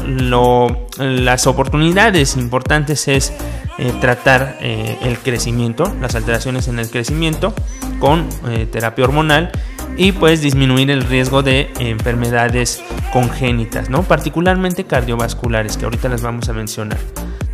las 0.99 1.47
oportunidades 1.47 2.37
importantes 2.37 3.09
es 3.09 3.33
eh, 3.79 3.93
tratar 3.99 4.59
eh, 4.61 4.99
el 5.03 5.19
crecimiento, 5.19 5.91
las 6.03 6.15
alteraciones 6.15 6.69
en 6.69 6.79
el 6.79 6.91
crecimiento 6.91 7.55
con 7.99 8.29
eh, 8.49 8.69
terapia 8.71 9.07
hormonal 9.07 9.51
y 9.97 10.13
pues 10.13 10.43
disminuir 10.43 10.91
el 10.91 11.03
riesgo 11.03 11.43
de 11.43 11.71
enfermedades 11.79 12.83
congénitas, 13.11 13.89
¿no? 13.89 14.03
particularmente 14.03 14.85
cardiovasculares, 14.85 15.79
que 15.79 15.87
ahorita 15.87 16.11
las 16.11 16.21
vamos 16.21 16.51
a 16.51 16.53
mencionar. 16.53 16.99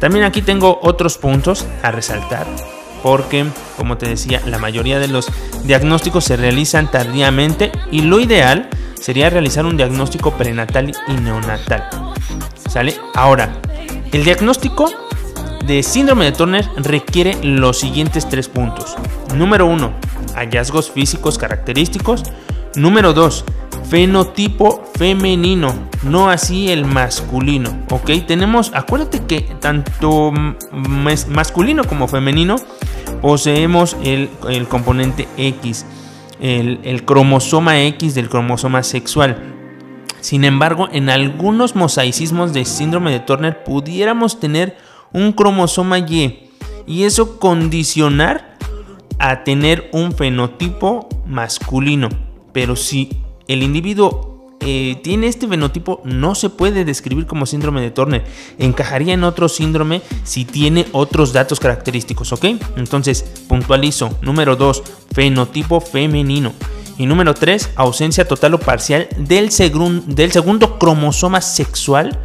También 0.00 0.25
aquí 0.25 0.42
tengo 0.42 0.81
otros 0.83 1.16
puntos 1.16 1.64
a 1.85 1.92
resaltar, 1.92 2.45
porque 3.04 3.47
como 3.76 3.99
te 3.99 4.09
decía, 4.09 4.42
la 4.47 4.59
mayoría 4.59 4.99
de 4.99 5.07
los 5.07 5.28
diagnósticos 5.62 6.25
se 6.25 6.37
realizan 6.37 6.90
tardíamente 6.90 7.71
y 7.92 8.02
lo 8.02 8.19
ideal 8.19 8.69
sería 9.02 9.28
realizar 9.28 9.66
un 9.66 9.76
diagnóstico 9.76 10.30
prenatal 10.32 10.92
y 11.09 11.12
neonatal. 11.14 11.88
¿Sale? 12.68 12.94
Ahora, 13.14 13.61
el 14.12 14.25
diagnóstico 14.25 14.90
de 15.66 15.82
síndrome 15.82 16.25
de 16.25 16.32
Turner 16.32 16.68
requiere 16.76 17.37
los 17.42 17.80
siguientes 17.80 18.28
tres 18.28 18.49
puntos. 18.49 18.97
Número 19.35 19.66
1, 19.66 19.92
hallazgos 20.35 20.90
físicos 20.90 21.37
característicos. 21.37 22.23
Número 22.76 23.12
2, 23.12 23.44
fenotipo 23.90 24.85
femenino, 24.97 25.75
no 26.02 26.30
así 26.30 26.71
el 26.71 26.87
masculino. 26.87 27.76
Ok, 27.90 28.11
tenemos, 28.26 28.71
acuérdate 28.75 29.25
que 29.26 29.40
tanto 29.61 30.32
masculino 31.28 31.85
como 31.85 32.09
femenino 32.09 32.56
poseemos 33.21 33.97
el, 34.02 34.30
componente 34.68 35.28
X, 35.37 35.85
el, 36.42 37.04
cromosoma 37.04 37.80
X 37.84 38.14
del 38.14 38.28
cromosoma 38.28 38.82
sexual. 38.82 39.54
Sin 40.20 40.44
embargo, 40.44 40.88
en 40.92 41.08
algunos 41.08 41.76
mosaicismos 41.76 42.52
de 42.52 42.64
síndrome 42.64 43.12
de 43.12 43.20
Turner 43.20 43.62
pudiéramos 43.64 44.40
tener 44.40 44.76
un 45.12 45.32
cromosoma 45.32 45.99
Y 45.99 46.50
y 46.87 47.04
eso 47.04 47.38
condicionar 47.38 48.56
a 49.18 49.44
tener 49.44 49.88
un 49.92 50.12
fenotipo 50.12 51.08
masculino. 51.26 52.08
Pero 52.52 52.75
si 52.76 53.11
el 53.46 53.62
individuo 53.62 54.31
eh, 54.64 55.00
tiene 55.02 55.26
este 55.26 55.49
fenotipo, 55.49 56.00
no 56.04 56.35
se 56.35 56.49
puede 56.49 56.85
describir 56.85 57.26
como 57.26 57.47
síndrome 57.47 57.81
de 57.81 57.90
Turner. 57.90 58.25
Encajaría 58.59 59.14
en 59.14 59.25
otro 59.25 59.49
síndrome 59.49 60.02
si 60.25 60.45
tiene 60.45 60.87
otros 60.92 61.33
datos 61.33 61.61
característicos, 61.61 62.33
¿ok? 62.33 62.45
Entonces, 62.76 63.23
puntualizo. 63.49 64.16
Número 64.23 64.57
2, 64.57 64.83
fenotipo 65.12 65.81
femenino. 65.81 66.52
Y 66.99 67.07
número 67.07 67.35
3, 67.35 67.71
ausencia 67.76 68.28
total 68.28 68.54
o 68.54 68.61
parcial 68.61 69.09
del, 69.16 69.50
del 70.07 70.33
segundo 70.33 70.78
cromosoma 70.78 71.40
sexual 71.40 72.21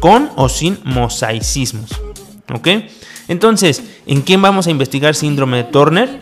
con 0.00 0.30
o 0.36 0.48
sin 0.48 0.78
mosaicismos. 0.84 1.90
¿Ok? 2.54 2.68
Entonces, 3.28 3.82
¿en 4.06 4.22
quién 4.22 4.42
vamos 4.42 4.66
a 4.66 4.70
investigar 4.70 5.14
síndrome 5.14 5.58
de 5.58 5.64
Turner? 5.64 6.20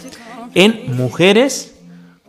En 0.54 0.96
mujeres 0.96 1.74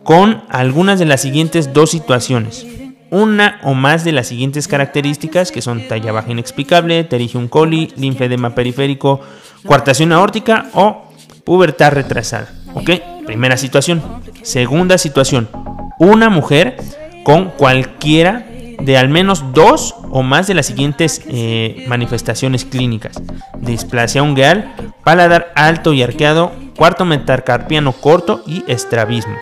con 0.02 0.42
algunas 0.48 0.98
de 0.98 1.06
las 1.06 1.22
siguientes 1.22 1.72
dos 1.72 1.90
situaciones. 1.90 2.66
Una 3.12 3.60
o 3.62 3.74
más 3.74 4.04
de 4.04 4.12
las 4.12 4.28
siguientes 4.28 4.66
características 4.66 5.52
que 5.52 5.60
son 5.60 5.86
talla 5.86 6.12
baja 6.12 6.30
inexplicable, 6.30 7.04
pterigium 7.04 7.46
coli, 7.46 7.92
linfedema 7.94 8.54
periférico, 8.54 9.20
coartación 9.66 10.12
aórtica 10.12 10.70
o 10.72 11.12
pubertad 11.44 11.92
retrasada. 11.92 12.50
¿Ok? 12.72 12.88
Primera 13.26 13.58
situación. 13.58 14.02
Segunda 14.40 14.96
situación. 14.96 15.50
Una 15.98 16.30
mujer 16.30 16.78
con 17.22 17.50
cualquiera 17.50 18.46
de 18.80 18.96
al 18.96 19.10
menos 19.10 19.52
dos 19.52 19.94
o 20.10 20.22
más 20.22 20.46
de 20.46 20.54
las 20.54 20.64
siguientes 20.64 21.20
eh, 21.28 21.84
manifestaciones 21.88 22.64
clínicas. 22.64 23.20
Displasia 23.60 24.22
ungueal, 24.22 24.74
paladar 25.04 25.52
alto 25.54 25.92
y 25.92 26.02
arqueado, 26.02 26.50
cuarto 26.78 27.04
metacarpiano 27.04 27.92
corto 27.92 28.42
y 28.46 28.64
estrabismo. 28.68 29.36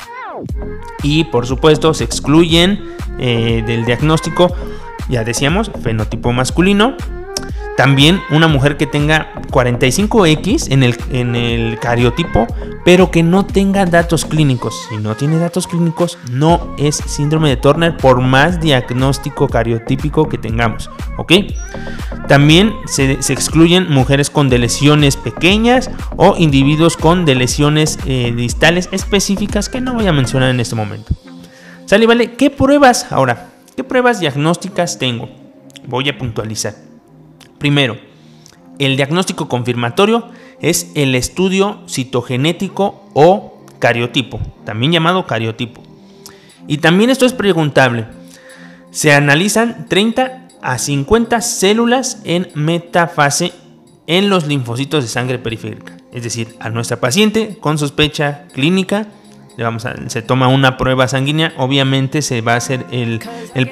Y 1.04 1.22
por 1.24 1.46
supuesto 1.46 1.94
se 1.94 2.02
excluyen 2.02 2.98
eh, 3.20 3.62
del 3.66 3.84
diagnóstico, 3.84 4.52
ya 5.08 5.24
decíamos, 5.24 5.70
fenotipo 5.82 6.32
masculino, 6.32 6.96
también 7.76 8.20
una 8.30 8.46
mujer 8.46 8.76
que 8.76 8.86
tenga 8.86 9.32
45X 9.50 10.70
en 10.70 10.82
el, 10.82 10.96
en 11.12 11.34
el 11.34 11.78
cariotipo, 11.78 12.46
pero 12.84 13.10
que 13.10 13.22
no 13.22 13.46
tenga 13.46 13.86
datos 13.86 14.26
clínicos. 14.26 14.86
Si 14.90 14.98
no 14.98 15.14
tiene 15.16 15.38
datos 15.38 15.66
clínicos, 15.66 16.18
no 16.30 16.74
es 16.78 16.96
síndrome 16.96 17.48
de 17.48 17.56
Turner 17.56 17.96
por 17.96 18.20
más 18.20 18.60
diagnóstico 18.60 19.48
cariotípico 19.48 20.28
que 20.28 20.36
tengamos. 20.36 20.90
¿Ok? 21.16 21.32
También 22.28 22.74
se, 22.84 23.12
excluyen 23.12 23.90
mujeres 23.90 24.28
con 24.28 24.50
lesiones 24.50 25.16
pequeñas 25.16 25.90
o 26.16 26.36
individuos 26.36 26.98
con 26.98 27.24
lesiones 27.24 27.98
eh, 28.04 28.32
distales 28.36 28.90
específicas 28.92 29.70
que 29.70 29.80
no 29.80 29.94
voy 29.94 30.06
a 30.06 30.12
mencionar 30.12 30.50
en 30.50 30.60
este 30.60 30.74
momento. 30.74 31.14
Sale, 31.90 32.06
vale. 32.06 32.35
¿Qué 32.35 32.50
pruebas 32.50 33.11
ahora? 33.11 33.50
¿Qué 33.75 33.82
pruebas 33.82 34.20
diagnósticas 34.20 35.00
tengo? 35.00 35.28
Voy 35.88 36.09
a 36.09 36.16
puntualizar. 36.16 36.76
Primero, 37.59 37.99
el 38.78 38.94
diagnóstico 38.94 39.49
confirmatorio 39.49 40.28
es 40.61 40.92
el 40.94 41.16
estudio 41.16 41.82
citogenético 41.88 43.11
o 43.12 43.64
cariotipo, 43.80 44.38
también 44.64 44.92
llamado 44.92 45.26
cariotipo. 45.26 45.82
Y 46.68 46.78
también 46.78 47.11
esto 47.11 47.26
es 47.26 47.32
preguntable. 47.32 48.06
Se 48.92 49.12
analizan 49.12 49.88
30 49.88 50.47
a 50.62 50.78
50 50.78 51.40
células 51.40 52.23
en 52.23 52.50
metafase 52.54 53.52
en 54.06 54.30
los 54.30 54.47
linfocitos 54.47 55.02
de 55.02 55.11
sangre 55.11 55.40
periférica, 55.40 55.97
es 56.12 56.23
decir, 56.23 56.54
a 56.61 56.70
nuestra 56.70 57.00
paciente 57.00 57.59
con 57.61 57.78
sospecha 57.78 58.47
clínica 58.52 59.09
se 60.07 60.23
toma 60.23 60.49
una 60.49 60.76
prueba 60.76 61.07
sanguínea, 61.09 61.52
obviamente 61.59 62.23
se 62.23 62.40
va 62.40 62.54
a 62.54 62.57
hacer 62.57 62.87
el, 62.90 63.21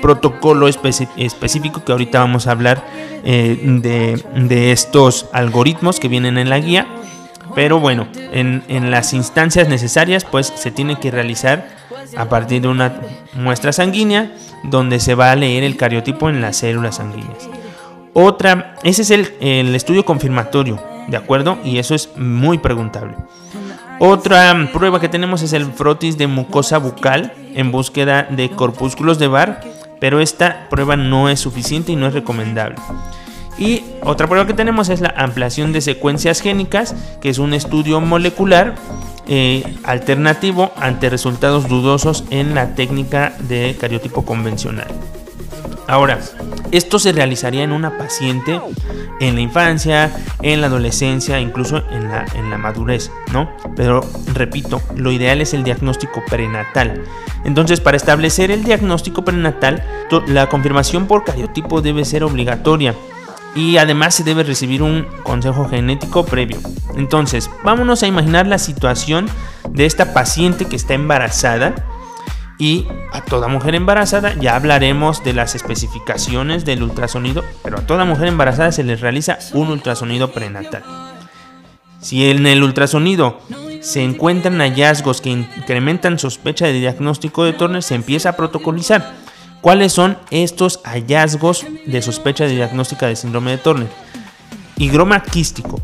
protocolo 0.00 0.68
específico 0.68 1.84
que 1.84 1.92
ahorita 1.92 2.18
vamos 2.18 2.46
a 2.46 2.52
hablar 2.52 2.84
eh, 3.24 3.58
de, 4.34 4.72
estos 4.72 5.26
algoritmos 5.32 6.00
que 6.00 6.08
vienen 6.08 6.38
en 6.38 6.50
la 6.50 6.58
guía. 6.58 6.86
Pero 7.54 7.80
bueno, 7.80 8.06
en, 8.32 8.62
en 8.68 8.90
las 8.90 9.14
instancias 9.14 9.68
necesarias 9.68 10.24
pues 10.24 10.52
se 10.54 10.70
tiene 10.70 11.00
que 11.00 11.10
realizar 11.10 11.68
a 12.16 12.28
partir 12.28 12.62
de 12.62 12.68
una 12.68 13.00
muestra 13.34 13.72
sanguínea 13.72 14.32
donde 14.64 15.00
se 15.00 15.14
va 15.14 15.32
a 15.32 15.36
leer 15.36 15.64
el 15.64 15.76
cariotipo 15.76 16.28
en 16.28 16.40
las 16.40 16.58
células 16.58 16.96
sanguíneas. 16.96 17.48
Otra, 18.12 18.74
ese 18.82 19.02
es 19.02 19.10
el, 19.10 19.32
el 19.40 19.74
estudio 19.74 20.04
confirmatorio, 20.04 20.82
¿de 21.08 21.16
acuerdo? 21.16 21.58
Y 21.64 21.78
eso 21.78 21.94
es 21.94 22.10
muy 22.16 22.58
preguntable. 22.58 23.14
Otra 24.00 24.70
prueba 24.72 25.00
que 25.00 25.08
tenemos 25.08 25.42
es 25.42 25.52
el 25.52 25.66
frotis 25.72 26.16
de 26.16 26.28
mucosa 26.28 26.78
bucal 26.78 27.32
en 27.54 27.72
búsqueda 27.72 28.22
de 28.30 28.50
corpúsculos 28.50 29.18
de 29.18 29.26
Barr, 29.26 29.60
pero 29.98 30.20
esta 30.20 30.68
prueba 30.70 30.96
no 30.96 31.28
es 31.28 31.40
suficiente 31.40 31.90
y 31.90 31.96
no 31.96 32.06
es 32.06 32.14
recomendable. 32.14 32.76
Y 33.58 33.82
otra 34.04 34.28
prueba 34.28 34.46
que 34.46 34.54
tenemos 34.54 34.88
es 34.88 35.00
la 35.00 35.12
ampliación 35.16 35.72
de 35.72 35.80
secuencias 35.80 36.40
génicas, 36.40 36.94
que 37.20 37.28
es 37.28 37.38
un 37.38 37.54
estudio 37.54 38.00
molecular 38.00 38.76
eh, 39.26 39.64
alternativo 39.82 40.70
ante 40.76 41.10
resultados 41.10 41.68
dudosos 41.68 42.22
en 42.30 42.54
la 42.54 42.76
técnica 42.76 43.34
de 43.40 43.76
cariotipo 43.80 44.24
convencional. 44.24 44.86
Ahora, 45.88 46.20
esto 46.70 46.98
se 46.98 47.12
realizaría 47.12 47.64
en 47.64 47.72
una 47.72 47.98
paciente 47.98 48.60
en 49.20 49.34
la 49.34 49.40
infancia, 49.40 50.10
en 50.42 50.60
la 50.60 50.68
adolescencia, 50.68 51.40
incluso 51.40 51.82
en 51.90 52.08
la, 52.08 52.24
en 52.34 52.50
la 52.50 52.58
madurez, 52.58 53.10
¿no? 53.32 53.50
Pero 53.76 54.00
repito, 54.32 54.80
lo 54.96 55.12
ideal 55.12 55.40
es 55.40 55.54
el 55.54 55.64
diagnóstico 55.64 56.22
prenatal. 56.28 57.02
Entonces, 57.44 57.80
para 57.80 57.96
establecer 57.96 58.50
el 58.50 58.64
diagnóstico 58.64 59.24
prenatal, 59.24 59.82
la 60.26 60.48
confirmación 60.48 61.06
por 61.06 61.24
cariotipo 61.24 61.80
debe 61.80 62.04
ser 62.04 62.24
obligatoria 62.24 62.94
y 63.54 63.76
además 63.78 64.14
se 64.14 64.24
debe 64.24 64.42
recibir 64.42 64.82
un 64.82 65.06
consejo 65.22 65.68
genético 65.68 66.24
previo. 66.24 66.58
Entonces, 66.96 67.50
vámonos 67.64 68.02
a 68.02 68.06
imaginar 68.06 68.46
la 68.46 68.58
situación 68.58 69.28
de 69.70 69.86
esta 69.86 70.12
paciente 70.12 70.66
que 70.66 70.76
está 70.76 70.94
embarazada 70.94 71.74
y 72.58 72.86
a 73.12 73.24
toda 73.24 73.48
mujer 73.48 73.74
embarazada 73.74 74.34
ya 74.34 74.56
hablaremos 74.56 75.22
de 75.22 75.32
las 75.32 75.54
especificaciones 75.54 76.64
del 76.64 76.82
ultrasonido, 76.82 77.44
pero 77.62 77.78
a 77.78 77.86
toda 77.86 78.04
mujer 78.04 78.26
embarazada 78.26 78.72
se 78.72 78.82
le 78.82 78.96
realiza 78.96 79.38
un 79.54 79.68
ultrasonido 79.68 80.32
prenatal. 80.32 80.82
Si 82.00 82.28
en 82.30 82.46
el 82.46 82.62
ultrasonido 82.62 83.40
se 83.80 84.02
encuentran 84.02 84.58
hallazgos 84.58 85.20
que 85.20 85.30
incrementan 85.30 86.18
sospecha 86.18 86.66
de 86.66 86.72
diagnóstico 86.74 87.44
de 87.44 87.52
Turner, 87.52 87.82
se 87.82 87.94
empieza 87.94 88.30
a 88.30 88.36
protocolizar. 88.36 89.14
¿Cuáles 89.60 89.92
son 89.92 90.18
estos 90.30 90.80
hallazgos 90.84 91.66
de 91.86 92.02
sospecha 92.02 92.44
de 92.44 92.54
diagnóstica 92.54 93.06
de 93.06 93.16
síndrome 93.16 93.52
de 93.52 93.58
Turner? 93.58 93.88
Higroma 94.76 95.22
quístico, 95.22 95.80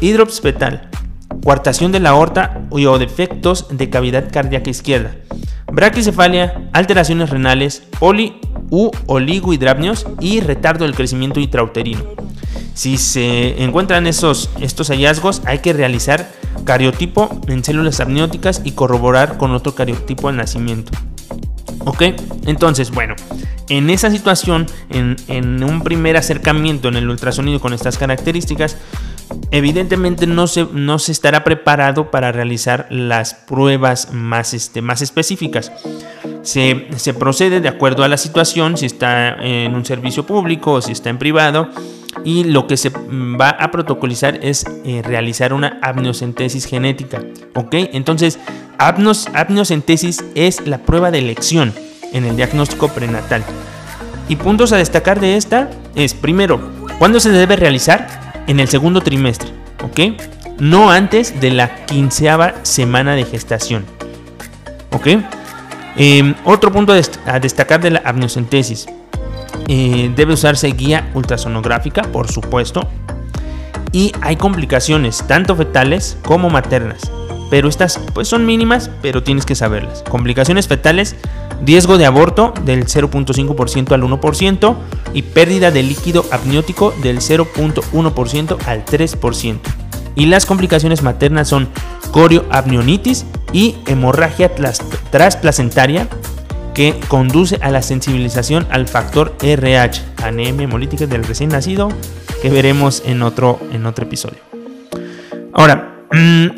hidrops 0.00 0.42
fetal, 0.42 0.90
cuartación 1.42 1.92
de 1.92 2.00
la 2.00 2.10
aorta 2.10 2.66
o 2.68 2.98
defectos 2.98 3.66
de 3.70 3.88
cavidad 3.88 4.30
cardíaca 4.30 4.68
izquierda, 4.68 5.16
braquicefalia, 5.74 6.68
alteraciones 6.72 7.30
renales, 7.30 7.82
poli 7.98 8.40
u 8.70 8.90
oligohidramnios 9.06 10.06
y 10.20 10.40
retardo 10.40 10.84
del 10.84 10.94
crecimiento 10.94 11.40
intrauterino. 11.40 12.04
Si 12.74 12.96
se 12.96 13.62
encuentran 13.62 14.06
esos, 14.06 14.50
estos 14.60 14.88
hallazgos, 14.88 15.42
hay 15.46 15.58
que 15.58 15.72
realizar 15.72 16.30
cariotipo 16.64 17.40
en 17.48 17.62
células 17.62 18.00
amnióticas 18.00 18.62
y 18.64 18.72
corroborar 18.72 19.36
con 19.36 19.52
otro 19.52 19.74
cariotipo 19.74 20.28
al 20.28 20.36
nacimiento. 20.36 20.92
¿Ok? 21.80 22.02
Entonces, 22.46 22.90
bueno, 22.90 23.14
en 23.68 23.90
esa 23.90 24.10
situación, 24.10 24.66
en, 24.90 25.16
en, 25.28 25.62
un 25.62 25.82
primer 25.82 26.16
acercamiento 26.16 26.88
en 26.88 26.96
el 26.96 27.08
ultrasonido 27.08 27.60
con 27.60 27.72
estas 27.72 27.98
características, 27.98 28.76
evidentemente 29.50 30.26
no 30.26 30.46
se, 30.46 30.66
no 30.72 30.98
se 30.98 31.12
estará 31.12 31.44
preparado 31.44 32.10
para 32.10 32.32
realizar 32.32 32.86
las 32.90 33.34
pruebas 33.34 34.12
más, 34.12 34.54
este, 34.54 34.82
más 34.82 35.02
específicas. 35.02 35.72
Se, 36.42 36.88
se, 36.96 37.14
procede 37.14 37.60
de 37.60 37.68
acuerdo 37.68 38.04
a 38.04 38.08
la 38.08 38.18
situación, 38.18 38.76
si 38.76 38.86
está 38.86 39.36
en 39.42 39.74
un 39.74 39.84
servicio 39.84 40.26
público 40.26 40.72
o 40.72 40.82
si 40.82 40.92
está 40.92 41.08
en 41.08 41.18
privado, 41.18 41.70
y 42.22 42.44
lo 42.44 42.66
que 42.66 42.76
se 42.76 42.90
va 42.90 43.50
a 43.50 43.70
protocolizar 43.70 44.38
es 44.42 44.64
eh, 44.84 45.02
realizar 45.04 45.52
una 45.52 45.78
amniocentesis 45.82 46.66
genética. 46.66 47.22
¿Ok? 47.54 47.74
Entonces, 47.92 48.38
amniocentesis 48.78 50.24
es 50.34 50.66
la 50.66 50.78
prueba 50.78 51.10
de 51.10 51.18
elección 51.18 51.72
en 52.12 52.24
el 52.24 52.36
diagnóstico 52.36 52.88
prenatal. 52.88 53.44
Y 54.28 54.36
puntos 54.36 54.72
a 54.72 54.76
destacar 54.76 55.20
de 55.20 55.36
esta 55.36 55.70
es, 55.94 56.14
primero, 56.14 56.60
¿cuándo 56.98 57.20
se 57.20 57.30
debe 57.30 57.56
realizar? 57.56 58.23
En 58.46 58.60
el 58.60 58.68
segundo 58.68 59.00
trimestre, 59.00 59.48
¿ok? 59.82 60.20
No 60.58 60.90
antes 60.90 61.40
de 61.40 61.50
la 61.50 61.84
quinceava 61.86 62.54
semana 62.62 63.14
de 63.14 63.24
gestación, 63.24 63.84
¿ok? 64.92 65.08
Em, 65.96 66.34
otro 66.44 66.72
punto 66.72 66.92
a 66.92 67.40
destacar 67.40 67.80
de 67.80 67.90
la 67.92 68.02
amniocentesis. 68.04 68.86
Eh, 69.68 70.12
debe 70.14 70.34
usarse 70.34 70.68
guía 70.68 71.10
ultrasonográfica, 71.14 72.02
por 72.02 72.30
supuesto. 72.30 72.88
Y 73.92 74.12
hay 74.20 74.36
complicaciones, 74.36 75.24
tanto 75.26 75.54
fetales 75.54 76.18
como 76.24 76.50
maternas. 76.50 77.10
Pero 77.54 77.68
estas 77.68 78.00
pues 78.12 78.26
son 78.26 78.46
mínimas, 78.46 78.90
pero 79.00 79.22
tienes 79.22 79.46
que 79.46 79.54
saberlas. 79.54 80.02
Complicaciones 80.02 80.66
fetales 80.66 81.14
riesgo 81.64 81.98
de 81.98 82.04
aborto 82.04 82.52
del 82.64 82.86
0.5% 82.86 83.92
al 83.92 84.02
1% 84.02 84.74
y 85.12 85.22
pérdida 85.22 85.70
de 85.70 85.84
líquido 85.84 86.24
amniótico 86.32 86.92
del 87.00 87.20
0.1% 87.20 88.58
al 88.66 88.84
3%. 88.84 89.58
Y 90.16 90.26
las 90.26 90.46
complicaciones 90.46 91.04
maternas 91.04 91.46
son 91.46 91.68
corioamnionitis 92.10 93.24
y 93.52 93.76
hemorragia 93.86 94.50
transplacentaria 95.12 96.08
que 96.74 96.98
conduce 97.06 97.60
a 97.62 97.70
la 97.70 97.82
sensibilización 97.82 98.66
al 98.68 98.88
factor 98.88 99.36
RH, 99.40 100.02
anemia 100.24 100.64
hemolítica 100.64 101.06
del 101.06 101.22
recién 101.22 101.50
nacido, 101.50 101.88
que 102.42 102.50
veremos 102.50 103.04
en 103.06 103.22
otro, 103.22 103.60
en 103.70 103.86
otro 103.86 104.06
episodio. 104.06 104.40
Ahora, 105.52 105.93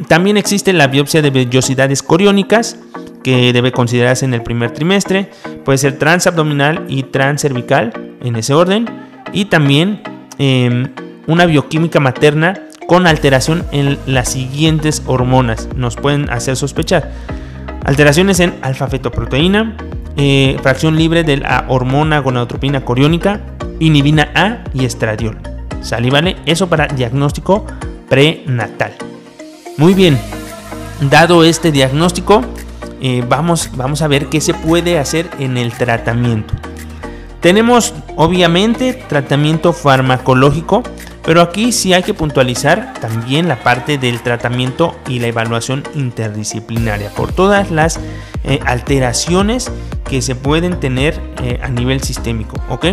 también 0.08 0.36
existe 0.36 0.72
la 0.72 0.86
biopsia 0.86 1.22
de 1.22 1.30
vellosidades 1.30 2.02
coriónicas, 2.02 2.78
que 3.26 3.52
debe 3.52 3.72
considerarse 3.72 4.24
en 4.24 4.34
el 4.34 4.42
primer 4.44 4.70
trimestre. 4.70 5.30
Puede 5.64 5.78
ser 5.78 5.98
transabdominal 5.98 6.84
y 6.88 7.02
transcervical 7.02 7.92
en 8.22 8.36
ese 8.36 8.54
orden. 8.54 8.86
Y 9.32 9.46
también 9.46 10.00
em, 10.38 10.92
una 11.26 11.44
bioquímica 11.46 11.98
materna 11.98 12.54
con 12.86 13.08
alteración 13.08 13.64
en 13.72 13.98
las 14.06 14.28
siguientes 14.28 15.02
hormonas. 15.06 15.68
Nos 15.74 15.96
pueden 15.96 16.30
hacer 16.30 16.54
sospechar. 16.54 17.10
Alteraciones 17.84 18.38
en 18.38 18.54
alfa-fetoproteína, 18.62 19.76
eh, 20.16 20.56
fracción 20.62 20.96
libre 20.96 21.24
de 21.24 21.38
la 21.38 21.64
hormona 21.66 22.20
gonadotropina 22.20 22.84
coriónica, 22.84 23.40
inhibina 23.80 24.30
A 24.36 24.62
y 24.72 24.84
estradiol. 24.84 25.38
¿Sale? 25.82 26.36
Eso 26.46 26.68
para 26.68 26.86
diagnóstico 26.86 27.66
prenatal. 28.08 28.92
Muy 29.78 29.92
bien, 29.92 30.18
dado 31.10 31.44
este 31.44 31.70
diagnóstico, 31.70 32.40
eh, 33.02 33.22
vamos, 33.28 33.70
vamos 33.76 34.00
a 34.00 34.08
ver 34.08 34.28
qué 34.28 34.40
se 34.40 34.54
puede 34.54 34.98
hacer 34.98 35.28
en 35.38 35.58
el 35.58 35.72
tratamiento. 35.72 36.54
Tenemos 37.40 37.92
obviamente 38.16 38.94
tratamiento 38.94 39.74
farmacológico, 39.74 40.82
pero 41.22 41.42
aquí 41.42 41.72
sí 41.72 41.92
hay 41.92 42.02
que 42.02 42.14
puntualizar 42.14 42.94
también 43.02 43.48
la 43.48 43.62
parte 43.62 43.98
del 43.98 44.22
tratamiento 44.22 44.96
y 45.08 45.18
la 45.18 45.26
evaluación 45.26 45.82
interdisciplinaria 45.94 47.10
por 47.10 47.32
todas 47.32 47.70
las 47.70 48.00
eh, 48.44 48.60
alteraciones 48.64 49.70
que 50.08 50.22
se 50.22 50.34
pueden 50.34 50.80
tener 50.80 51.20
eh, 51.42 51.60
a 51.62 51.68
nivel 51.68 52.02
sistémico. 52.02 52.56
¿ok? 52.70 52.86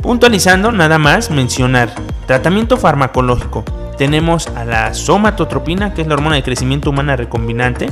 Puntualizando, 0.00 0.70
nada 0.70 0.98
más 0.98 1.32
mencionar 1.32 1.92
tratamiento 2.26 2.76
farmacológico. 2.76 3.64
Tenemos 3.96 4.48
a 4.48 4.64
la 4.64 4.94
somatotropina, 4.94 5.94
que 5.94 6.02
es 6.02 6.08
la 6.08 6.14
hormona 6.14 6.36
de 6.36 6.42
crecimiento 6.42 6.90
humana 6.90 7.16
recombinante 7.16 7.88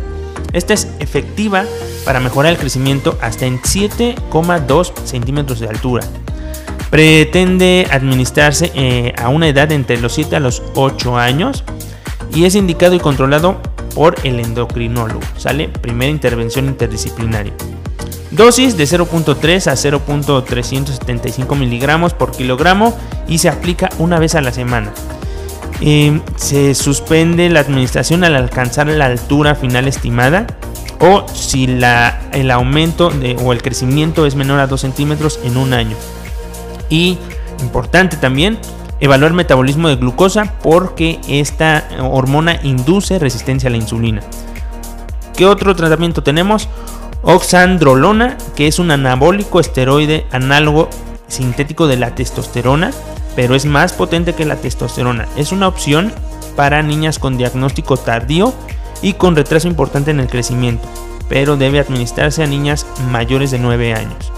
esta 0.52 0.74
es 0.74 0.88
efectiva 0.98 1.64
para 2.04 2.20
mejorar 2.20 2.52
el 2.52 2.58
crecimiento 2.58 3.16
hasta 3.22 3.46
en 3.46 3.60
7,2 3.60 4.92
centímetros 5.04 5.60
de 5.60 5.68
altura. 5.68 6.04
Pretende 6.90 7.86
administrarse 7.90 8.70
eh, 8.74 9.14
a 9.16 9.28
una 9.28 9.48
edad 9.48 9.72
entre 9.72 9.98
los 9.98 10.12
7 10.12 10.36
a 10.36 10.40
los 10.40 10.62
8 10.74 11.16
años 11.16 11.64
y 12.34 12.44
es 12.44 12.54
indicado 12.54 12.94
y 12.94 13.00
controlado 13.00 13.60
por 13.94 14.16
el 14.24 14.40
endocrinólogo. 14.40 15.20
Sale 15.38 15.68
primera 15.68 16.10
intervención 16.10 16.66
interdisciplinaria. 16.66 17.52
Dosis 18.30 18.76
de 18.76 18.84
0.3 18.84 19.66
a 19.66 19.74
0.375 19.74 21.56
miligramos 21.56 22.14
por 22.14 22.32
kilogramo 22.32 22.96
y 23.26 23.38
se 23.38 23.48
aplica 23.48 23.88
una 23.98 24.18
vez 24.18 24.34
a 24.34 24.40
la 24.42 24.52
semana. 24.52 24.92
Em, 25.84 26.20
se 26.36 26.76
suspende 26.76 27.50
la 27.50 27.58
administración 27.58 28.22
al 28.22 28.36
alcanzar 28.36 28.86
la 28.86 29.06
altura 29.06 29.56
final 29.56 29.88
estimada 29.88 30.46
o 31.00 31.26
si 31.34 31.64
el 31.64 32.50
aumento 32.52 33.10
o 33.42 33.52
el 33.52 33.62
crecimiento 33.62 34.24
es 34.24 34.36
menor 34.36 34.60
a 34.60 34.68
2 34.68 34.80
centímetros 34.80 35.40
en 35.42 35.56
un 35.56 35.72
año. 35.72 35.96
Y 36.88 37.18
importante 37.60 38.16
también, 38.16 38.60
evaluar 39.00 39.32
metabolismo 39.32 39.88
de 39.88 39.96
glucosa 39.96 40.54
porque 40.62 41.18
esta 41.26 41.88
hormona 42.00 42.60
induce 42.62 43.18
resistencia 43.18 43.68
a 43.68 43.72
la 43.72 43.78
insulina. 43.78 44.20
¿Qué 45.36 45.46
otro 45.46 45.74
tratamiento 45.74 46.22
tenemos? 46.22 46.68
Oxandrolona, 47.22 48.38
que 48.54 48.68
es 48.68 48.78
un 48.78 48.92
anabólico 48.92 49.58
esteroide 49.58 50.26
análogo 50.30 50.88
sintético 51.26 51.88
de 51.88 51.96
la 51.96 52.14
testosterona 52.14 52.92
pero 53.34 53.54
es 53.54 53.64
más 53.64 53.92
potente 53.92 54.34
que 54.34 54.44
la 54.44 54.56
testosterona. 54.56 55.26
Es 55.36 55.52
una 55.52 55.68
opción 55.68 56.12
para 56.56 56.82
niñas 56.82 57.18
con 57.18 57.36
diagnóstico 57.36 57.96
tardío 57.96 58.52
y 59.00 59.14
con 59.14 59.36
retraso 59.36 59.68
importante 59.68 60.10
en 60.10 60.20
el 60.20 60.28
crecimiento, 60.28 60.86
pero 61.28 61.56
debe 61.56 61.80
administrarse 61.80 62.42
a 62.42 62.46
niñas 62.46 62.86
mayores 63.10 63.50
de 63.50 63.58
9 63.58 63.94
años. 63.94 64.32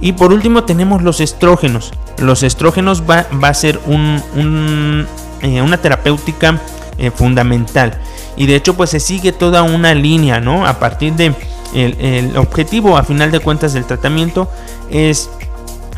Y 0.00 0.12
por 0.12 0.32
último 0.32 0.64
tenemos 0.64 1.02
los 1.02 1.20
estrógenos. 1.20 1.92
Los 2.18 2.42
estrógenos 2.42 3.02
va, 3.08 3.26
a 3.42 3.54
ser 3.54 3.80
eh, 3.86 5.62
una 5.62 5.78
terapéutica 5.78 6.60
eh, 6.98 7.10
fundamental. 7.10 7.98
Y 8.36 8.46
de 8.46 8.56
hecho 8.56 8.74
pues 8.74 8.90
se 8.90 9.00
sigue 9.00 9.32
toda 9.32 9.62
una 9.62 9.94
línea, 9.94 10.40
¿no? 10.40 10.66
A 10.66 10.78
partir 10.78 11.14
de 11.14 11.34
el 11.74 12.36
objetivo 12.36 12.96
a 12.96 13.02
final 13.02 13.32
de 13.32 13.40
cuentas 13.40 13.72
del 13.72 13.84
tratamiento 13.84 14.48
es 14.90 15.28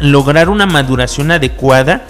lograr 0.01 0.49
una 0.49 0.67
maduración 0.67 1.31
adecuada 1.31 2.03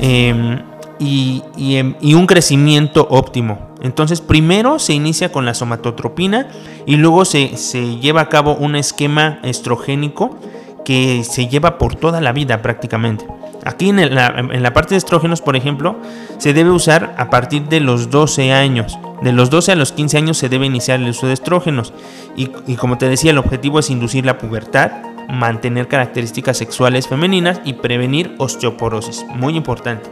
em, 0.00 0.58
em, 0.98 1.94
y, 2.00 2.14
un 2.14 2.26
crecimiento 2.26 3.06
óptimo. 3.10 3.70
Entonces, 3.82 4.20
primero 4.20 4.78
se 4.78 4.92
inicia 4.92 5.32
con 5.32 5.46
la 5.46 5.54
somatotropina 5.54 6.48
y 6.86 6.96
luego 6.96 7.24
se, 7.24 7.56
se 7.56 7.98
lleva 7.98 8.22
a 8.22 8.28
cabo 8.28 8.54
un 8.54 8.76
esquema 8.76 9.38
estrogénico 9.42 10.38
que 10.84 11.24
se 11.24 11.48
lleva 11.48 11.78
por 11.78 11.94
toda 11.94 12.20
la 12.20 12.32
vida 12.32 12.62
prácticamente. 12.62 13.26
Aquí 13.64 13.90
en 13.90 14.14
la, 14.14 14.72
parte 14.72 14.94
de 14.94 14.98
estrógenos, 14.98 15.42
por 15.42 15.54
ejemplo, 15.54 15.96
se 16.38 16.54
debe 16.54 16.70
usar 16.70 17.14
a 17.18 17.28
partir 17.28 17.68
de 17.68 17.80
los 17.80 18.10
12 18.10 18.52
años. 18.52 18.98
De 19.22 19.32
los 19.32 19.50
12 19.50 19.72
a 19.72 19.74
los 19.74 19.92
15 19.92 20.16
años 20.16 20.38
se 20.38 20.48
debe 20.48 20.64
iniciar 20.64 20.98
el 21.00 21.10
uso 21.10 21.26
de 21.26 21.34
estrógenos. 21.34 21.92
Y, 22.36 22.46
como 22.76 22.96
te 22.96 23.08
decía, 23.08 23.32
el 23.32 23.38
objetivo 23.38 23.78
es 23.78 23.90
inducir 23.90 24.24
la 24.24 24.38
pubertad, 24.38 24.90
mantener 25.30 25.88
características 25.88 26.58
sexuales 26.58 27.08
femeninas 27.08 27.60
y 27.64 27.74
prevenir 27.74 28.34
osteoporosis. 28.38 29.24
Muy 29.34 29.56
importante. 29.56 30.10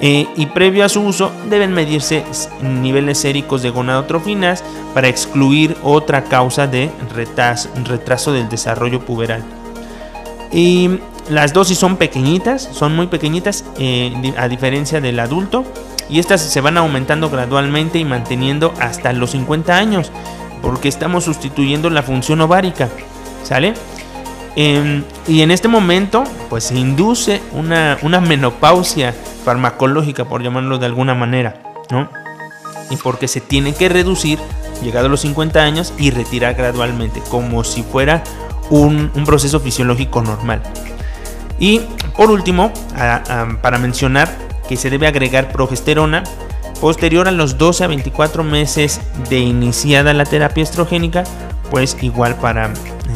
Eh, 0.00 0.26
y 0.36 0.46
previo 0.46 0.84
a 0.84 0.88
su 0.88 1.00
uso 1.00 1.30
deben 1.48 1.72
medirse 1.72 2.24
niveles 2.60 3.18
séricos 3.18 3.62
de 3.62 3.70
gonadotrofinas 3.70 4.64
para 4.94 5.06
excluir 5.06 5.76
otra 5.84 6.24
causa 6.24 6.66
de 6.66 6.90
retraso 7.14 8.32
del 8.32 8.48
desarrollo 8.48 9.00
puberal. 9.00 9.44
Y 10.50 10.98
las 11.30 11.52
dosis 11.52 11.78
son 11.78 11.96
pequeñitas, 11.96 12.68
son 12.72 12.96
muy 12.96 13.06
pequeñitas 13.06 13.64
eh, 13.78 14.12
a 14.36 14.48
diferencia 14.48 15.00
del 15.00 15.20
adulto. 15.20 15.64
Y 16.10 16.18
estas 16.18 16.42
se 16.42 16.60
van 16.60 16.76
aumentando 16.76 17.30
gradualmente 17.30 17.98
y 17.98 18.04
manteniendo 18.04 18.74
hasta 18.80 19.12
los 19.12 19.30
50 19.30 19.76
años. 19.76 20.10
Porque 20.60 20.88
estamos 20.88 21.24
sustituyendo 21.24 21.90
la 21.90 22.02
función 22.02 22.40
ovárica. 22.40 22.88
¿Sale? 23.44 23.74
Em, 24.54 25.02
y 25.26 25.42
en 25.42 25.50
este 25.50 25.68
momento, 25.68 26.24
pues 26.50 26.64
se 26.64 26.74
induce 26.74 27.40
una, 27.52 27.96
menopausia 28.20 29.14
farmacológica, 29.44 30.26
por 30.26 30.42
llamarlo 30.42 30.78
de 30.78 30.86
alguna 30.86 31.14
manera, 31.14 31.62
¿no? 31.90 32.08
Y 32.90 32.96
porque 32.96 33.28
se 33.28 33.40
tiene 33.40 33.74
que 33.74 33.88
reducir, 33.88 34.38
llegado 34.82 35.06
a 35.06 35.08
los 35.08 35.22
50 35.22 35.62
años, 35.62 35.92
y 35.98 36.10
retirar 36.10 36.54
gradualmente, 36.54 37.22
como 37.30 37.64
si 37.64 37.82
fuera 37.82 38.22
un, 38.68 39.10
proceso 39.24 39.60
fisiológico 39.60 40.22
normal. 40.22 40.62
Y 41.58 41.80
por 42.16 42.30
último, 42.30 42.72
para 43.62 43.78
mencionar 43.78 44.30
que 44.68 44.76
se 44.76 44.90
debe 44.90 45.06
agregar 45.06 45.52
progesterona 45.52 46.24
posterior 46.80 47.28
a 47.28 47.30
los 47.30 47.58
12 47.58 47.84
a 47.84 47.86
24 47.86 48.42
meses 48.42 49.00
de 49.30 49.38
iniciada 49.38 50.12
la 50.14 50.24
terapia 50.24 50.64
estrogénica, 50.64 51.22
pues 51.70 51.96
igual 52.02 52.34
para 52.34 52.72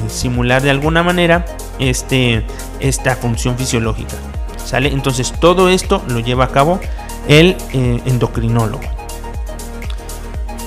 simular 0.08 0.62
de 0.62 0.70
alguna 0.70 1.02
manera 1.02 1.44
este, 1.78 2.44
esta 2.80 3.16
función 3.16 3.56
fisiológica. 3.56 4.16
¿Sale? 4.64 4.88
Entonces 4.88 5.32
todo 5.38 5.68
esto 5.68 6.02
lo 6.08 6.18
lleva 6.18 6.44
a 6.44 6.48
cabo 6.48 6.80
el 7.28 7.56
eh, 7.72 8.00
endocrinólogo. 8.04 8.82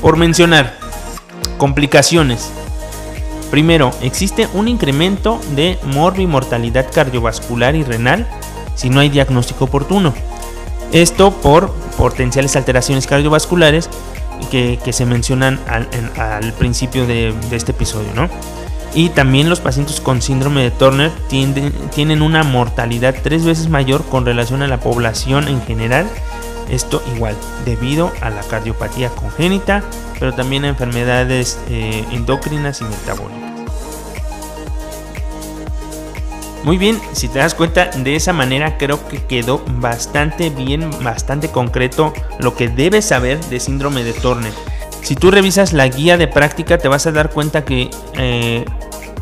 Por 0.02 0.15
mencionar, 0.15 0.78
complicaciones. 1.58 2.49
Primero, 3.52 3.91
existe 4.02 4.47
un 4.54 4.67
incremento 4.67 5.41
de 5.56 5.78
morbimortalidad 5.84 6.88
cardiovascular 6.93 7.75
y 7.75 7.84
renal 7.84 8.28
si 8.75 8.89
no 8.89 9.02
hay 9.02 9.10
diagnóstico 9.10 9.65
oportuno. 9.65 10.13
Esto 10.93 11.32
por 11.32 11.73
potenciales 11.97 12.56
alteraciones 12.56 13.08
cardiovasculares 13.08 13.89
que, 14.49 14.80
se 14.91 15.06
mencionan 15.06 15.60
al, 15.67 16.54
principio 16.54 17.06
de, 17.06 17.34
este 17.52 17.71
episodio, 17.71 18.10
¿no? 18.15 18.30
Y 18.93 19.10
también 19.10 19.49
los 19.49 19.60
pacientes 19.60 20.02
con 20.02 20.21
síndrome 20.21 20.63
de 20.63 20.71
Turner 20.71 21.12
tienen 21.30 22.21
una 22.21 22.43
mortalidad 22.43 23.15
tres 23.21 23.45
veces 23.45 23.69
mayor 23.69 24.04
con 24.06 24.25
relación 24.25 24.62
a 24.62 24.67
la 24.67 24.80
población 24.80 25.47
en 25.47 25.62
general. 25.62 26.08
Esto 26.69 27.02
igual, 27.15 27.36
debido 27.65 28.12
a 28.21 28.30
la 28.30 28.41
cardiopatía 28.41 29.10
congénita, 29.10 29.84
pero 30.19 30.34
también 30.34 30.65
a 30.65 30.69
enfermedades 30.69 31.60
eh, 31.69 32.06
endocrinas 32.12 32.82
y 32.82 32.84
metabólicas. 32.84 33.49
Muy 36.63 36.78
bien, 36.78 36.99
si 37.13 37.30
te 37.30 37.39
das 37.39 37.56
cuenta 37.56 37.86
de 37.86 38.15
esa 38.15 38.34
manera 38.34 38.78
creo 38.78 39.08
que 39.08 39.23
quedó 39.23 39.63
bastante 39.78 40.49
bien, 40.49 40.89
bastante 41.02 41.49
concreto 41.49 42.13
lo 42.39 42.56
que 42.56 42.67
debes 42.67 43.06
saber 43.06 43.39
de 43.45 43.60
síndrome 43.60 44.04
de 44.04 44.13
Turner. 44.13 44.54
Si 45.01 45.15
tú 45.15 45.31
revisas 45.31 45.73
la 45.73 45.88
guía 45.88 46.17
de 46.17 46.27
práctica 46.27 46.77
te 46.77 46.88
vas 46.88 47.07
a 47.07 47.12
dar 47.12 47.31
cuenta 47.31 47.65
que 47.65 47.89
eh, 48.17 48.65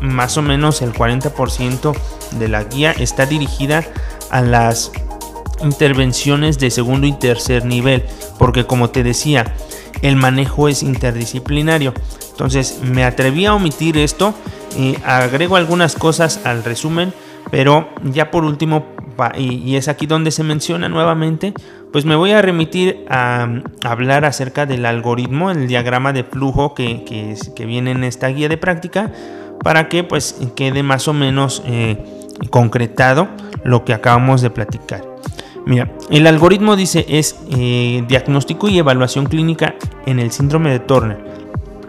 más 0.00 0.36
o 0.36 0.42
menos 0.42 0.82
el 0.82 0.92
40% 0.92 1.96
de 2.32 2.48
la 2.48 2.64
guía 2.64 2.92
está 2.92 3.26
dirigida 3.26 3.84
a 4.30 4.40
las 4.42 4.92
intervenciones 5.62 6.58
de 6.58 6.70
segundo 6.70 7.06
y 7.06 7.12
tercer 7.12 7.64
nivel, 7.64 8.04
porque 8.38 8.64
como 8.64 8.90
te 8.90 9.02
decía, 9.02 9.54
el 10.02 10.16
manejo 10.16 10.68
es 10.68 10.82
interdisciplinario. 10.82 11.94
Entonces 12.30 12.78
me 12.82 13.04
atreví 13.04 13.46
a 13.46 13.54
omitir 13.54 13.98
esto 13.98 14.34
y 14.78 14.96
agrego 15.04 15.56
algunas 15.56 15.96
cosas 15.96 16.40
al 16.44 16.62
resumen, 16.62 17.12
pero 17.50 17.88
ya 18.04 18.30
por 18.30 18.44
último, 18.44 18.86
y, 19.36 19.76
es 19.76 19.88
aquí 19.88 20.06
donde 20.06 20.30
se 20.30 20.44
menciona 20.44 20.88
nuevamente, 20.88 21.52
pues 21.92 22.04
me 22.04 22.16
voy 22.16 22.32
a 22.32 22.42
remitir 22.42 23.04
a, 23.08 23.48
hablar 23.84 24.24
acerca 24.24 24.66
del 24.66 24.86
algoritmo, 24.86 25.50
el 25.50 25.66
diagrama 25.66 26.12
de 26.12 26.24
flujo 26.24 26.74
que, 26.74 27.04
que, 27.04 27.66
viene 27.66 27.90
en 27.90 28.04
esta 28.04 28.28
guía 28.28 28.48
de 28.48 28.56
práctica, 28.56 29.12
para 29.62 29.88
que 29.88 30.04
pues 30.04 30.36
quede 30.54 30.82
más 30.82 31.08
o 31.08 31.12
menos 31.12 31.62
eh, 31.66 31.98
concretado 32.50 33.28
lo 33.64 33.84
que 33.84 33.92
acabamos 33.92 34.40
de 34.40 34.50
platicar. 34.50 35.02
Mira, 35.66 35.92
el 36.10 36.26
algoritmo 36.26 36.76
dice 36.76 37.04
es 37.08 37.36
eh, 37.50 38.02
diagnóstico 38.08 38.68
y 38.68 38.78
evaluación 38.78 39.26
clínica 39.26 39.74
en 40.06 40.18
el 40.18 40.30
síndrome 40.30 40.70
de 40.70 40.78
Turner. 40.78 41.18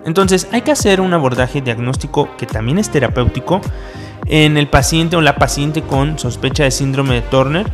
Entonces 0.05 0.47
hay 0.51 0.61
que 0.61 0.71
hacer 0.71 0.99
un 0.99 1.13
abordaje 1.13 1.61
diagnóstico 1.61 2.29
que 2.37 2.45
también 2.45 2.79
es 2.79 2.89
terapéutico 2.89 3.61
en 4.27 4.57
el 4.57 4.67
paciente 4.67 5.15
o 5.15 5.21
la 5.21 5.35
paciente 5.35 5.81
con 5.81 6.19
sospecha 6.19 6.63
de 6.63 6.71
síndrome 6.71 7.15
de 7.15 7.21
Turner 7.21 7.65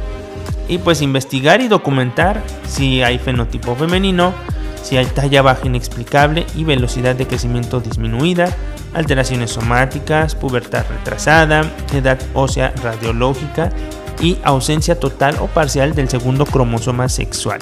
y 0.67 0.77
pues 0.77 1.01
investigar 1.01 1.61
y 1.61 1.67
documentar 1.67 2.41
si 2.67 3.03
hay 3.03 3.19
fenotipo 3.19 3.75
femenino, 3.75 4.33
si 4.81 4.97
hay 4.97 5.05
talla 5.05 5.41
baja 5.41 5.65
inexplicable 5.65 6.45
y 6.55 6.63
velocidad 6.63 7.15
de 7.15 7.27
crecimiento 7.27 7.79
disminuida, 7.79 8.55
alteraciones 8.93 9.51
somáticas, 9.51 10.35
pubertad 10.35 10.85
retrasada, 10.89 11.69
edad 11.93 12.19
ósea 12.33 12.73
radiológica 12.83 13.69
y 14.21 14.37
ausencia 14.43 14.99
total 14.99 15.37
o 15.39 15.47
parcial 15.47 15.93
del 15.93 16.09
segundo 16.09 16.45
cromosoma 16.45 17.09
sexual. 17.09 17.59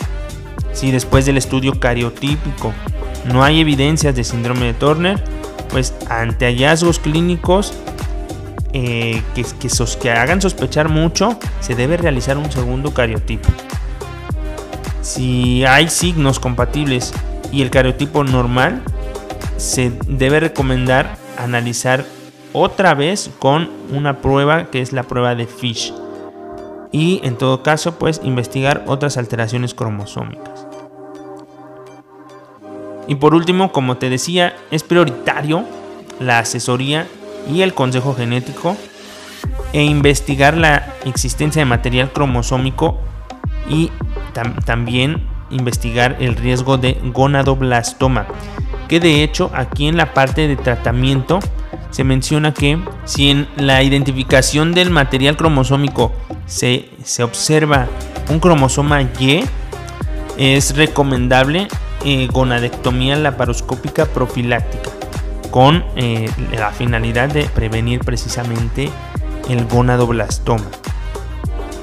Si 0.73 0.91
después 0.91 1.25
del 1.25 1.37
estudio 1.37 1.79
cariotípico 1.79 2.73
no 3.31 3.43
hay 3.43 3.61
evidencias 3.61 4.15
de 4.15 4.23
síndrome 4.23 4.67
de 4.67 4.73
Turner, 4.73 5.23
pues 5.69 5.93
ante 6.09 6.45
hallazgos 6.45 6.99
clínicos 6.99 7.73
eh, 8.73 9.21
que, 9.36 9.45
que 10.01 10.12
hagan 10.12 10.41
sospechar 10.41 10.89
mucho, 10.89 11.39
se 11.59 11.75
debe 11.75 11.97
realizar 11.97 12.38
un 12.38 12.51
segundo 12.51 12.93
cariotipo. 12.93 13.49
Si 15.01 15.63
hay 15.65 15.89
signos 15.89 16.39
compatibles 16.39 17.13
y 17.51 17.62
el 17.62 17.69
cariotipo 17.69 18.23
normal, 18.23 18.81
se 19.57 19.91
debe 20.07 20.39
recomendar 20.39 21.17
analizar 21.38 22.05
otra 22.53 22.93
vez 22.93 23.29
con 23.39 23.69
una 23.91 24.21
prueba 24.21 24.69
que 24.69 24.81
es 24.81 24.93
la 24.93 25.03
prueba 25.03 25.36
de 25.36 25.47
Fish 25.47 25.93
y 26.91 27.19
en 27.23 27.38
todo 27.38 27.63
caso 27.63 27.97
pues 27.97 28.21
investigar 28.23 28.83
otras 28.88 29.17
alteraciones 29.17 29.73
cromosómicas. 29.73 30.67
Y 33.07 33.15
por 33.15 33.36
último, 33.36 33.71
como 33.73 33.97
te 33.97 34.09
decía, 34.09 34.55
es 34.71 34.83
prioritario 34.83 35.65
la 36.19 36.39
asesoría 36.39 37.07
y 37.49 37.62
el 37.62 37.73
consejo 37.73 38.13
genético 38.13 38.77
e 39.73 39.84
investigar 39.84 40.56
la 40.56 40.93
existencia 41.06 41.62
de 41.62 41.65
material 41.65 42.12
cromosómico 42.12 42.99
y 43.69 43.91
también 44.65 45.27
investigar 45.49 46.17
el 46.19 46.36
riesgo 46.36 46.77
de 46.77 46.99
gonadoblastoma, 47.03 48.25
que 48.88 48.99
de 48.99 49.23
hecho 49.23 49.51
aquí 49.53 49.88
en 49.88 49.97
la 49.97 50.13
parte 50.13 50.47
de 50.47 50.56
tratamiento 50.56 51.39
se 51.91 52.03
menciona 52.03 52.53
que 52.53 52.79
si 53.06 53.29
en 53.29 53.47
la 53.56 53.84
identificación 53.84 54.73
del 54.73 54.89
material 54.89 55.38
cromosómico 55.38 56.12
se, 56.45 56.89
observa 57.21 57.88
un 58.29 58.39
cromosoma 58.39 59.01
Y, 59.19 59.43
es 60.38 60.75
recomendable 60.75 61.67
eh, 62.03 62.27
gonadectomía 62.32 63.15
laparoscópica 63.15 64.08
profiláctica 64.08 65.02
con 65.53 65.85
eh, 65.95 66.31
la 66.57 66.71
finalidad 66.71 67.29
de 67.29 67.43
prevenir 67.45 67.99
precisamente 67.99 68.89
el 69.49 69.67
gonadoblastoma. 69.67 70.65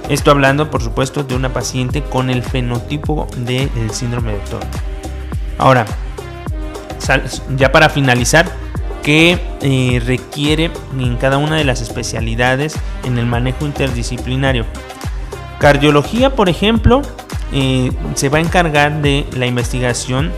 Esto 0.09 0.33
hablando, 0.33 0.72
por 0.72 0.83
supuesto, 0.83 1.22
de 1.22 1.37
una 1.37 1.52
paciente 1.52 2.02
con 2.02 2.30
el 2.30 2.42
fenotipo 2.42 3.28
del 3.37 3.70
síndrome 3.92 4.33
de 4.33 4.38
Turner. 4.40 4.68
Ahora, 5.56 5.87
ya 7.56 7.70
para 7.70 7.88
finalizar, 7.90 8.50
que 9.04 9.38
eh, 9.62 10.02
requiere 10.04 10.72
en 10.98 11.16
cada 11.16 11.38
una 11.38 11.54
de 11.54 11.62
las 11.62 11.80
especialidades 11.80 12.74
en 13.04 13.18
el 13.18 13.26
manejo 13.26 13.66
interdisciplinario. 13.66 14.66
Cardiología, 15.61 16.35
por 16.35 16.48
ejemplo, 16.48 17.02
eh, 17.52 17.92
se 18.14 18.30
va 18.30 18.38
a 18.38 18.40
encargar 18.40 19.00
de 19.00 19.26
la 19.37 19.46
investigación 19.46 20.33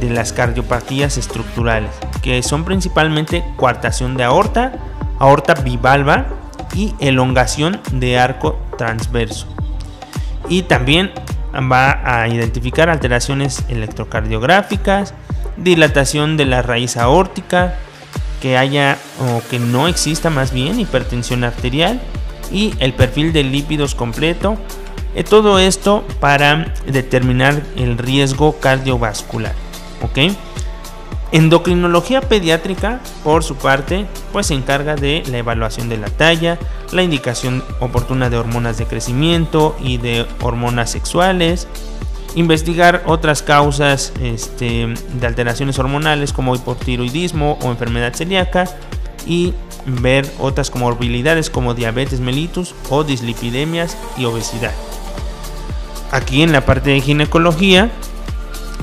de 0.00 0.10
las 0.10 0.32
cardiopatías 0.32 1.16
estructurales, 1.16 1.92
que 2.22 2.42
son 2.42 2.64
principalmente 2.64 3.44
coartación 3.56 4.16
de 4.16 4.24
aorta, 4.24 4.72
aorta 5.18 5.54
bivalva 5.54 6.26
y 6.74 6.94
elongación 7.00 7.80
de 7.92 8.18
arco 8.18 8.58
transverso. 8.78 9.46
Y 10.48 10.62
también 10.62 11.12
va 11.54 12.00
a 12.04 12.28
identificar 12.28 12.88
alteraciones 12.88 13.64
electrocardiográficas, 13.68 15.14
dilatación 15.56 16.36
de 16.36 16.46
la 16.46 16.62
raíz 16.62 16.96
aórtica, 16.96 17.74
que 18.40 18.56
haya 18.56 18.98
o 19.20 19.42
que 19.50 19.58
no 19.58 19.86
exista 19.86 20.30
más 20.30 20.52
bien 20.52 20.80
hipertensión 20.80 21.44
arterial 21.44 22.00
y 22.50 22.74
el 22.80 22.92
perfil 22.92 23.32
de 23.32 23.44
lípidos 23.44 23.94
completo. 23.94 24.56
Eh, 25.14 25.24
todo 25.24 25.58
esto 25.58 26.04
para 26.20 26.72
determinar 26.86 27.62
el 27.76 27.98
riesgo 27.98 28.58
cardiovascular. 28.58 29.54
¿ok? 30.02 30.32
Endocrinología 31.32 32.20
pediátrica, 32.20 33.00
por 33.24 33.42
su 33.42 33.56
parte, 33.56 34.06
pues 34.32 34.48
se 34.48 34.54
encarga 34.54 34.96
de 34.96 35.22
la 35.30 35.38
evaluación 35.38 35.88
de 35.88 35.96
la 35.96 36.08
talla, 36.08 36.58
la 36.92 37.02
indicación 37.02 37.64
oportuna 37.80 38.28
de 38.28 38.36
hormonas 38.36 38.76
de 38.76 38.84
crecimiento 38.84 39.74
y 39.82 39.96
de 39.96 40.26
hormonas 40.42 40.90
sexuales, 40.90 41.66
investigar 42.34 43.02
otras 43.06 43.42
causas 43.42 44.12
este, 44.20 44.92
de 45.14 45.26
alteraciones 45.26 45.78
hormonales 45.78 46.34
como 46.34 46.54
hipotiroidismo 46.54 47.58
o 47.62 47.70
enfermedad 47.70 48.12
celíaca 48.12 48.66
y 49.26 49.54
ver 49.86 50.30
otras 50.38 50.70
comorbilidades 50.70 51.48
como 51.48 51.72
diabetes 51.72 52.20
mellitus 52.20 52.74
o 52.90 53.04
dislipidemias 53.04 53.96
y 54.18 54.26
obesidad. 54.26 54.72
Aquí 56.10 56.42
en 56.42 56.52
la 56.52 56.66
parte 56.66 56.90
de 56.90 57.00
ginecología 57.00 57.90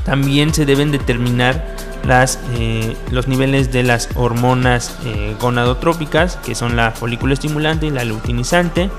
también 0.03 0.51
se 0.51 0.65
deben 0.65 0.91
determinar 0.91 1.75
las, 2.03 2.39
eh, 2.53 2.95
los 3.11 3.27
niveles 3.27 3.71
de 3.71 3.83
las 3.83 4.09
hormonas 4.15 4.97
eh, 5.05 5.35
gonadotrópicas, 5.39 6.37
que 6.37 6.55
son 6.55 6.75
la 6.75 6.91
folículo 6.91 7.33
estimulante 7.33 7.87
y 7.87 7.91
la 7.91 8.03
luteinizante, 8.03 8.89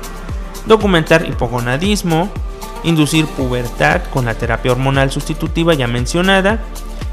documentar 0.67 1.27
hipogonadismo, 1.27 2.31
inducir 2.85 3.27
pubertad 3.27 4.03
con 4.13 4.25
la 4.25 4.35
terapia 4.35 4.73
hormonal 4.73 5.11
sustitutiva 5.11 5.75
ya 5.75 5.87
mencionada 5.87 6.59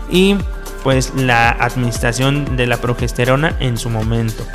y 0.10 0.36
pues 0.84 1.14
la 1.16 1.50
administración 1.50 2.56
de 2.56 2.68
la 2.68 2.78
progesterona 2.78 3.56
en 3.60 3.78
su 3.78 3.90
momento. 3.90 4.46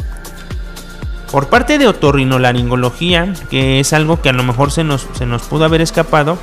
Por 1.31 1.49
parte 1.49 1.79
de 1.79 1.89
otorrinolaringología, 1.89 3.33
que 3.51 3.81
es 3.81 3.93
algo 3.93 4.21
que 4.21 4.29
a 4.29 4.33
lo 4.33 4.43
mejor 4.43 4.71
se 4.71 4.85
nos, 4.85 5.07
se 5.15 5.25
nos 5.27 5.43
pudo 5.43 5.65
haber 5.65 5.81
escapado, 5.81 6.39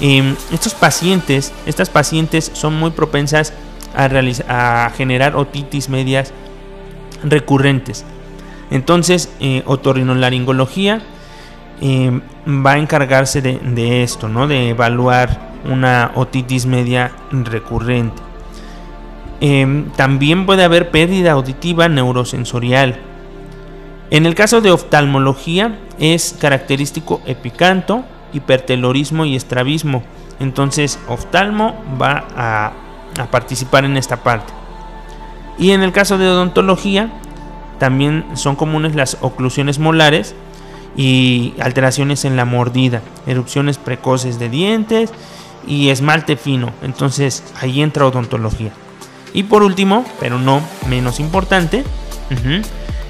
em, 0.00 0.36
estos 0.52 0.74
pacientes, 0.74 1.52
estas 1.66 1.90
pacientes 1.90 2.50
son 2.54 2.74
muy 2.74 2.92
propensas 2.92 3.52
a, 3.94 4.90
generar 4.96 5.36
otitis 5.36 5.88
medias 5.88 6.32
recurrentes. 7.24 8.04
Entonces, 8.70 9.32
eh, 9.40 9.62
otorrinolaringología 9.66 11.02
eh, 11.80 12.20
va 12.46 12.72
a 12.72 12.78
encargarse 12.78 13.42
de, 13.42 14.02
esto, 14.02 14.28
¿no? 14.28 14.46
De 14.46 14.70
evaluar 14.70 15.52
una 15.70 16.12
otitis 16.14 16.66
media 16.66 17.12
recurrente. 17.30 18.22
Em, 19.40 19.90
también 19.96 20.46
puede 20.46 20.62
haber 20.62 20.90
pérdida 20.90 21.32
auditiva 21.32 21.88
neurosensorial. 21.88 23.00
En 24.10 24.26
el 24.26 24.34
caso 24.34 24.60
de 24.60 24.70
oftalmología 24.70 25.78
es 25.98 26.36
característico 26.38 27.20
epicanto, 27.26 28.04
hipertelorismo 28.32 29.24
y 29.24 29.34
estrabismo. 29.34 30.02
Entonces, 30.38 30.98
oftalmo 31.08 31.74
va 32.00 32.24
a 32.36 32.72
a 33.18 33.26
participar 33.26 33.84
en 33.84 33.96
esta 33.96 34.22
parte. 34.22 34.52
Y 35.58 35.70
en 35.70 35.82
el 35.82 35.92
caso 35.92 36.18
de 36.18 36.28
odontología, 36.28 37.10
también 37.78 38.24
son 38.34 38.56
comunes 38.56 38.94
las 38.94 39.18
oclusiones 39.20 39.78
molares 39.78 40.34
y 40.96 41.54
alteraciones 41.58 42.24
en 42.24 42.36
la 42.36 42.44
mordida, 42.44 43.02
erupciones 43.26 43.78
precoces 43.78 44.38
de 44.38 44.48
dientes 44.48 45.10
y 45.66 45.88
esmalte 45.88 46.36
fino. 46.36 46.70
Entonces 46.82 47.42
ahí 47.60 47.82
entra 47.82 48.06
odontología. 48.06 48.72
Y 49.34 49.44
por 49.44 49.62
último, 49.62 50.04
pero 50.20 50.38
no 50.38 50.60
menos 50.88 51.18
importante, 51.18 51.84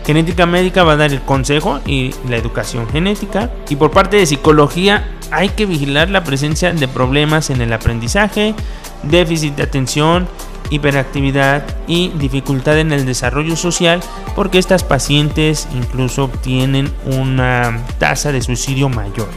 genética 0.04 0.46
médica 0.46 0.84
va 0.84 0.92
a 0.92 0.96
dar 0.96 1.12
el 1.12 1.22
consejo 1.22 1.80
y 1.86 2.14
la 2.28 2.36
educación 2.36 2.88
genética. 2.88 3.50
Y 3.68 3.76
por 3.76 3.90
parte 3.90 4.16
de 4.16 4.26
psicología 4.26 5.08
hay 5.30 5.50
que 5.50 5.66
vigilar 5.66 6.10
la 6.10 6.24
presencia 6.24 6.72
de 6.72 6.88
problemas 6.88 7.50
en 7.50 7.60
el 7.60 7.72
aprendizaje, 7.72 8.54
déficit 9.02 9.56
de 9.56 9.62
atención, 9.62 10.28
hiperactividad 10.70 11.64
y 11.86 12.08
dificultad 12.10 12.78
en 12.78 12.92
el 12.92 13.04
desarrollo 13.04 13.56
social 13.56 14.00
porque 14.34 14.58
estas 14.58 14.84
pacientes 14.84 15.68
incluso 15.74 16.28
tienen 16.28 16.92
una 17.04 17.84
tasa 17.98 18.32
de 18.32 18.40
suicidio 18.40 18.88
mayor. 18.88 19.28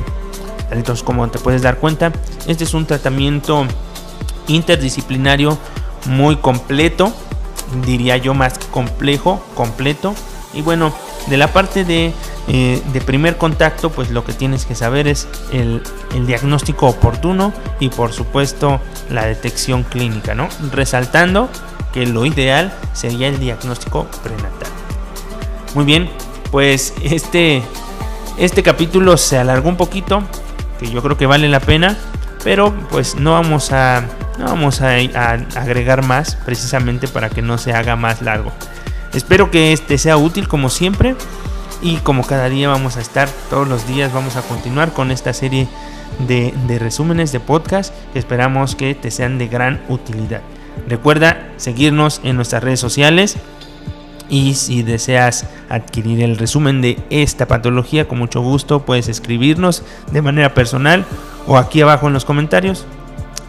Entonces, 0.71 1.04
como 1.04 1.28
te 1.30 1.39
puedes 1.39 1.62
dar 1.62 1.78
cuenta, 1.78 2.12
este 2.47 2.63
es 2.63 2.73
un 2.73 2.86
tratamiento 2.86 3.65
interdisciplinario 4.47 5.58
muy 6.08 6.38
completo, 6.38 7.13
diría 7.86 8.17
yo 8.17 8.34
más 8.34 8.58
complejo, 8.71 9.43
completo. 9.56 10.15
Y 10.55 10.61
bueno, 10.61 10.93
de 11.27 11.37
la 11.37 11.51
parte 11.53 11.83
de 11.83 12.13
eh, 12.47 12.83
de 12.93 13.01
primer 13.01 13.37
contacto, 13.37 13.89
pues 13.89 14.11
lo 14.11 14.23
que 14.23 14.31
tienes 14.31 14.65
que 14.65 14.75
saber 14.75 15.07
es 15.07 15.27
el, 15.51 15.81
diagnóstico 16.27 16.87
oportuno 16.87 17.51
y 17.79 17.89
por 17.89 18.13
supuesto 18.13 18.79
la 19.09 19.25
detección 19.25 19.83
clínica, 19.83 20.35
¿no? 20.35 20.47
Resaltando 20.71 21.49
que 21.91 22.05
lo 22.05 22.25
ideal 22.25 22.73
sería 22.93 23.27
el 23.27 23.39
diagnóstico 23.39 24.05
prenatal. 24.23 24.69
Muy 25.73 25.85
bien, 25.85 26.09
pues 26.51 26.93
este, 27.01 27.63
este 28.37 28.63
capítulo 28.63 29.17
se 29.17 29.37
alargó 29.39 29.67
un 29.67 29.77
poquito, 29.77 30.23
que 30.79 30.89
yo 30.89 31.01
creo 31.01 31.17
que 31.17 31.25
vale 31.25 31.49
la 31.49 31.59
pena, 31.59 31.97
pero 32.43 32.73
pues 32.91 33.15
no 33.15 33.31
vamos 33.31 33.71
a, 33.71 34.05
no 34.37 34.45
vamos 34.45 34.81
a 34.81 34.93
agregar 35.55 36.05
más 36.05 36.35
precisamente 36.45 37.07
para 37.07 37.29
que 37.29 37.41
no 37.41 37.57
se 37.57 37.73
haga 37.73 37.95
más 37.95 38.21
largo. 38.21 38.51
Espero 39.15 39.49
que 39.49 39.71
este 39.71 39.97
sea 39.97 40.17
útil 40.17 40.49
como 40.49 40.69
siempre 40.69 41.15
y 41.82 41.95
como 41.97 42.28
cada 42.28 42.49
día 42.49 42.67
vamos 42.67 42.97
a 42.97 43.01
estar, 43.01 43.30
todos 43.49 43.65
los 43.65 43.88
días 43.88 44.13
vamos 44.13 44.36
a 44.36 44.41
continuar 44.41 44.91
con 44.91 45.10
esta 45.10 45.32
serie 45.32 45.69
de, 46.28 46.54
resúmenes 46.80 47.32
de 47.32 47.39
podcast 47.39 47.93
que 48.12 48.19
esperamos 48.19 48.75
que 48.75 48.93
te 48.93 49.12
sean 49.12 49.38
de 49.38 49.47
gran 49.47 49.82
utilidad. 49.88 50.41
Recuerda 50.89 51.49
seguirnos 51.56 52.19
en 52.25 52.36
nuestras 52.36 52.62
redes 52.62 52.82
sociales 52.82 53.38
y 54.30 54.56
si 54.56 54.84
deseas 54.84 55.47
adquirir 55.69 56.21
el 56.21 56.38
resumen 56.38 56.82
de 56.82 57.01
esta 57.10 57.47
patología, 57.47 58.10
con 58.10 58.17
mucho 58.17 58.41
gusto 58.41 58.86
puedes 58.86 59.08
escribirnos 59.08 59.84
de 60.12 60.21
manera 60.21 60.54
personal 60.54 61.06
o 61.47 61.58
aquí 61.58 61.80
abajo 61.80 62.08
en 62.08 62.13
los 62.13 62.25
comentarios 62.25 62.86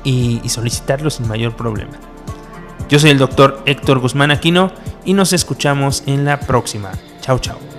y, 0.04 0.40
y 0.44 0.48
solicitarlo 0.48 1.10
sin 1.10 1.26
mayor 1.26 1.56
problema. 1.56 1.98
Yo 2.88 3.00
soy 3.00 3.10
el 3.10 3.18
doctor 3.18 3.62
Héctor 3.66 3.98
Guzmán 3.98 4.30
Aquino 4.30 4.70
y 5.06 5.14
nos 5.14 5.32
escuchamos 5.32 6.02
en 6.06 6.24
la 6.26 6.38
próxima. 6.38 6.92
Chao, 7.22 7.38
chao. 7.38 7.75